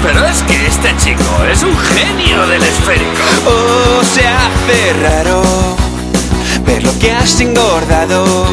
pero 0.00 0.24
es 0.24 0.40
que 0.44 0.64
este 0.64 0.96
chico 0.96 1.24
es 1.50 1.64
un 1.64 1.76
genio 1.76 2.46
del 2.46 2.62
esférico. 2.62 3.10
Oh, 3.46 4.04
se 4.04 4.26
hace 4.28 4.92
raro 5.02 5.42
ver 6.64 6.84
lo 6.84 6.96
que 7.00 7.10
has 7.10 7.40
engordado. 7.40 8.46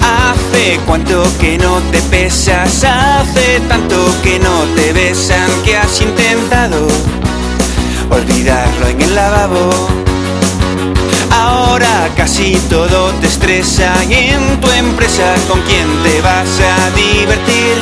Hace 0.00 0.78
cuánto 0.86 1.24
que 1.40 1.58
no 1.58 1.80
te 1.90 2.00
pesas, 2.02 2.84
hace 2.84 3.58
tanto 3.68 3.96
que 4.22 4.38
no 4.38 4.62
te 4.76 4.92
besan 4.92 5.50
que 5.64 5.76
has 5.76 6.00
intentado 6.00 6.86
olvidarlo 8.08 8.86
en 8.86 9.02
el 9.02 9.14
lavabo. 9.16 10.11
Ahora 11.42 12.08
casi 12.16 12.54
todo 12.70 13.10
te 13.20 13.26
estresa 13.26 13.92
y 14.08 14.14
en 14.30 14.60
tu 14.60 14.70
empresa 14.70 15.34
con 15.48 15.60
quién 15.62 15.88
te 16.04 16.20
vas 16.20 16.52
a 16.60 16.90
divertir. 16.94 17.76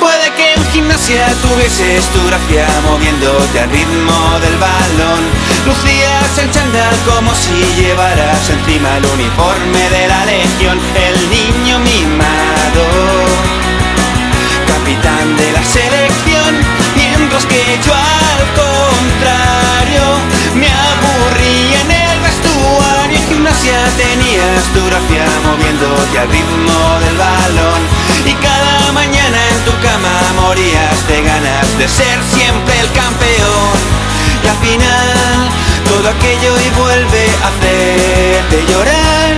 Puede 0.00 0.32
que 0.32 0.54
en 0.54 0.64
gimnasia 0.72 1.26
tuvieses 1.42 2.06
tu 2.06 2.26
gracia 2.26 2.66
moviéndote 2.88 3.60
al 3.60 3.70
ritmo 3.70 4.18
del 4.40 4.56
balón. 4.56 5.22
Lucías 5.66 6.38
el 6.38 6.50
chándal 6.50 6.96
como 7.04 7.34
si 7.34 7.82
llevaras 7.82 8.48
encima 8.48 8.96
el 8.96 9.04
uniforme 9.04 9.90
de 9.90 10.08
la 10.08 10.24
legión, 10.24 10.78
el 10.96 11.16
niño 11.28 11.78
mimado, 11.80 12.84
capitán 14.72 15.36
de 15.36 15.52
la 15.52 15.62
selección, 15.62 16.52
mientras 16.96 17.44
que 17.44 17.60
yo 17.84 17.92
al 17.92 18.42
contrario 18.56 20.06
me 20.54 20.66
aburrí 20.66 21.37
en 21.37 21.37
gimnasia 23.68 23.84
tenías 23.96 24.64
tu 24.72 24.80
gracia 24.86 25.26
moviéndote 25.44 26.18
al 26.18 26.28
ritmo 26.28 26.80
del 27.04 27.16
balón 27.16 27.80
y 28.24 28.32
cada 28.34 28.92
mañana 28.92 29.38
en 29.52 29.64
tu 29.64 29.72
cama 29.82 30.14
morías 30.40 31.08
de 31.08 31.22
ganas 31.22 31.78
de 31.78 31.88
ser 31.88 32.18
siempre 32.32 32.80
el 32.80 32.90
campeón. 32.92 33.76
Y 34.42 34.48
al 34.48 34.56
final 34.58 35.48
todo 35.86 36.08
aquello 36.08 36.52
y 36.60 36.70
vuelve 36.80 37.24
a 37.44 37.48
hacerte 37.48 38.72
llorar. 38.72 39.36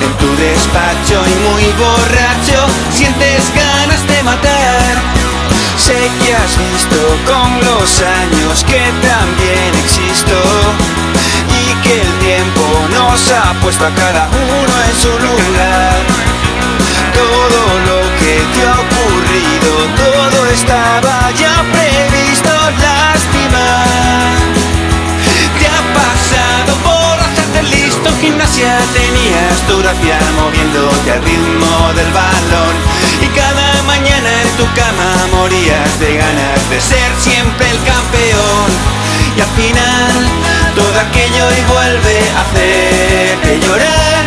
En 0.00 0.12
tu 0.18 0.28
despacho 0.36 1.22
y 1.24 1.34
muy 1.48 1.64
borracho 1.78 2.58
sientes 2.92 3.42
ganas 3.54 4.06
de 4.06 4.22
matar. 4.22 4.94
Sé 5.76 6.10
que 6.20 6.34
has 6.34 6.56
visto 6.56 6.98
con 7.26 7.48
los 7.60 8.00
años 8.00 8.64
que 8.64 8.82
también 9.06 9.70
existo 9.84 10.38
y 11.60 11.74
que 11.82 12.00
el 12.00 12.12
tiempo 12.18 12.63
ha 13.14 13.54
puesto 13.62 13.86
a 13.86 13.90
cada 13.94 14.28
uno 14.28 14.74
en 14.88 14.94
su 15.00 15.08
lugar. 15.08 16.02
Todo 17.14 17.60
lo 17.88 18.00
que 18.18 18.42
te 18.52 18.66
ha 18.66 18.74
ocurrido, 18.74 19.70
todo 20.02 20.46
estaba 20.50 21.30
ya 21.30 21.62
previsto, 21.72 22.50
lástima. 22.50 23.66
Te 25.58 25.66
ha 25.66 25.82
pasado 25.94 26.74
por 26.82 27.14
hacerte 27.26 27.62
listo, 27.62 28.10
gimnasia 28.20 28.78
tenías 28.92 29.60
tu 29.68 29.78
gracia 29.78 30.18
moviéndote 30.36 31.12
al 31.12 31.22
ritmo 31.22 31.92
del 31.94 32.10
balón 32.10 32.74
y 33.22 33.28
cada 33.28 33.82
mañana 33.84 34.30
en 34.42 34.50
tu 34.56 34.66
cama 34.74 35.10
morías 35.30 36.00
de 36.00 36.16
ganas 36.16 36.68
de 36.68 36.80
ser 36.80 37.10
siempre 37.20 37.70
el 37.70 37.78
campeón 37.84 38.94
y 39.36 39.40
al 39.40 39.48
final 39.48 40.12
todo 40.74 41.00
aquello 41.00 41.44
y 41.50 41.62
vuelve 41.72 42.30
a 42.30 42.40
hacerte 42.40 43.60
llorar 43.66 44.24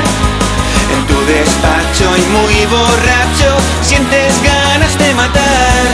en 0.94 1.08
tu 1.08 1.20
despacho 1.26 2.18
y 2.18 2.22
muy 2.32 2.66
borracho 2.66 3.58
sientes 3.82 4.42
ganas 4.44 4.98
de 4.98 5.14
matar. 5.14 5.88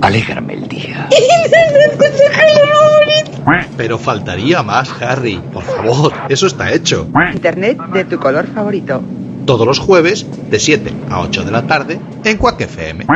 Alégrame 0.00 0.54
el 0.54 0.68
día. 0.68 1.08
Pero 3.76 3.98
faltaría 3.98 4.62
más, 4.62 4.90
Harry. 5.02 5.40
Por 5.52 5.62
favor, 5.62 6.12
eso 6.28 6.46
está 6.46 6.72
hecho. 6.72 7.06
Internet 7.34 7.78
de 7.92 8.04
tu 8.04 8.18
color 8.18 8.46
favorito. 8.46 9.02
Todos 9.46 9.66
los 9.66 9.78
jueves, 9.78 10.26
de 10.50 10.58
7 10.58 10.92
a 11.08 11.20
8 11.20 11.44
de 11.44 11.50
la 11.52 11.66
tarde, 11.66 12.00
en 12.24 12.36
Quack 12.36 12.62
FM. 12.62 13.06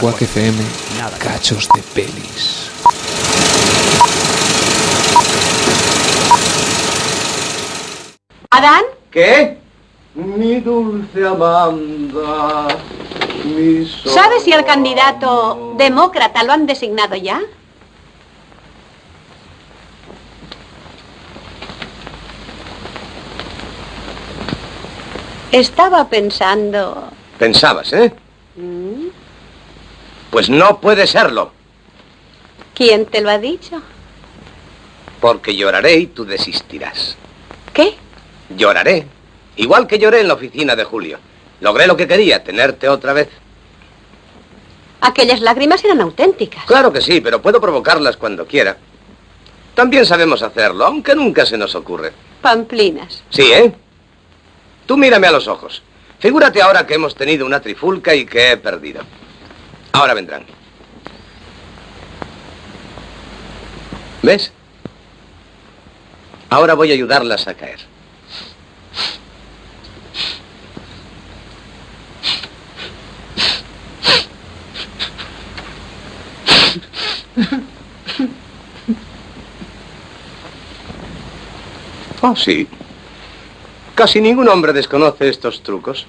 Quack 0.00 0.22
FM, 0.22 0.58
Nada. 0.98 1.18
cachos 1.18 1.68
de 1.74 1.82
pelis. 1.94 2.70
¿Adán? 8.50 8.84
¿Qué? 9.10 9.58
Mi 10.14 10.60
dulce 10.60 11.24
Amanda, 11.26 12.68
mi 13.44 13.84
sol- 13.86 14.12
¿Sabes 14.12 14.42
si 14.44 14.52
el 14.52 14.64
candidato 14.64 15.74
demócrata 15.76 16.42
lo 16.42 16.52
han 16.52 16.66
designado 16.66 17.14
ya? 17.16 17.40
Estaba 25.52 26.08
pensando... 26.08 27.04
Pensabas, 27.38 27.92
¿eh? 27.92 28.12
Pues 30.38 30.50
no 30.50 30.80
puede 30.80 31.08
serlo, 31.08 31.50
¿Quién 32.72 33.06
te 33.06 33.20
lo 33.22 33.28
ha 33.28 33.38
dicho? 33.38 33.82
porque 35.20 35.56
lloraré 35.56 35.96
y 35.96 36.06
tú 36.06 36.24
desistirás. 36.24 37.16
¿Qué? 37.72 37.96
Lloraré, 38.56 39.04
igual 39.56 39.88
que 39.88 39.98
lloré 39.98 40.20
en 40.20 40.28
la 40.28 40.34
oficina 40.34 40.76
de 40.76 40.84
Julio. 40.84 41.18
Logré 41.60 41.88
lo 41.88 41.96
que 41.96 42.06
quería, 42.06 42.44
tenerte 42.44 42.88
otra 42.88 43.14
vez. 43.14 43.28
Aquellas 45.00 45.40
lágrimas 45.40 45.84
eran 45.84 46.02
auténticas. 46.02 46.64
Claro 46.66 46.92
que 46.92 47.00
sí, 47.00 47.20
pero 47.20 47.42
puedo 47.42 47.60
provocarlas 47.60 48.16
cuando 48.16 48.46
quiera. 48.46 48.76
También 49.74 50.06
sabemos 50.06 50.40
hacerlo, 50.44 50.86
aunque 50.86 51.16
nunca 51.16 51.46
se 51.46 51.58
nos 51.58 51.74
ocurre. 51.74 52.12
Pamplinas. 52.40 53.24
Sí, 53.30 53.50
¿eh? 53.52 53.74
Tú 54.86 54.96
mírame 54.96 55.26
a 55.26 55.32
los 55.32 55.48
ojos. 55.48 55.82
Figúrate 56.20 56.62
ahora 56.62 56.86
que 56.86 56.94
hemos 56.94 57.16
tenido 57.16 57.44
una 57.44 57.60
trifulca 57.60 58.14
y 58.14 58.24
que 58.24 58.52
he 58.52 58.56
perdido. 58.56 59.02
Ahora 59.92 60.14
vendrán. 60.14 60.44
¿Ves? 64.22 64.52
Ahora 66.50 66.74
voy 66.74 66.90
a 66.90 66.94
ayudarlas 66.94 67.46
a 67.48 67.54
caer. 67.54 67.78
Oh, 82.20 82.34
sí. 82.34 82.66
Casi 83.94 84.20
ningún 84.20 84.48
hombre 84.48 84.72
desconoce 84.72 85.28
estos 85.28 85.62
trucos. 85.62 86.06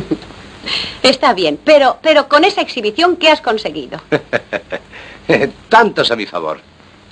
Está 1.02 1.32
bien, 1.34 1.58
pero, 1.64 1.98
pero 2.02 2.28
con 2.28 2.44
esa 2.44 2.60
exhibición, 2.60 3.16
¿qué 3.16 3.30
has 3.30 3.40
conseguido? 3.40 4.00
Tantos 5.68 6.10
a 6.10 6.16
mi 6.16 6.26
favor. 6.26 6.60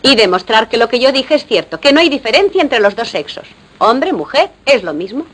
Y 0.03 0.17
demostrar 0.17 0.69
que 0.69 0.77
lo 0.77 0.89
que 0.89 0.99
yo 0.99 1.13
dije 1.13 1.35
es 1.35 1.47
cierto, 1.47 1.81
que 1.81 1.93
no 1.93 2.01
hay 2.01 2.09
diferencia 2.09 2.61
entre 2.61 2.81
los 2.81 2.95
dos 2.95 3.09
sexos. 3.09 3.47
Hombre, 3.79 4.13
mujer, 4.13 4.51
es 4.67 4.83
lo 4.83 4.93
mismo. 4.93 5.27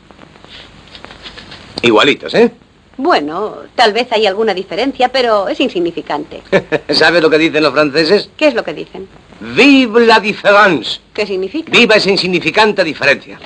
Igualitos, 1.81 2.33
¿eh? 2.35 2.51
Bueno, 2.97 3.55
tal 3.75 3.93
vez 3.93 4.11
hay 4.11 4.27
alguna 4.27 4.53
diferencia, 4.53 5.09
pero 5.09 5.47
es 5.47 5.59
insignificante. 5.59 6.43
¿Sabes 6.89 7.21
lo 7.21 7.29
que 7.29 7.37
dicen 7.37 7.63
los 7.63 7.73
franceses? 7.73 8.29
¿Qué 8.37 8.47
es 8.47 8.53
lo 8.53 8.63
que 8.63 8.73
dicen? 8.73 9.07
Vive 9.39 10.05
la 10.05 10.19
différence. 10.19 10.99
¿Qué 11.13 11.25
significa? 11.25 11.71
Viva 11.71 11.95
esa 11.95 12.11
insignificante 12.11 12.83
diferencia. 12.83 13.39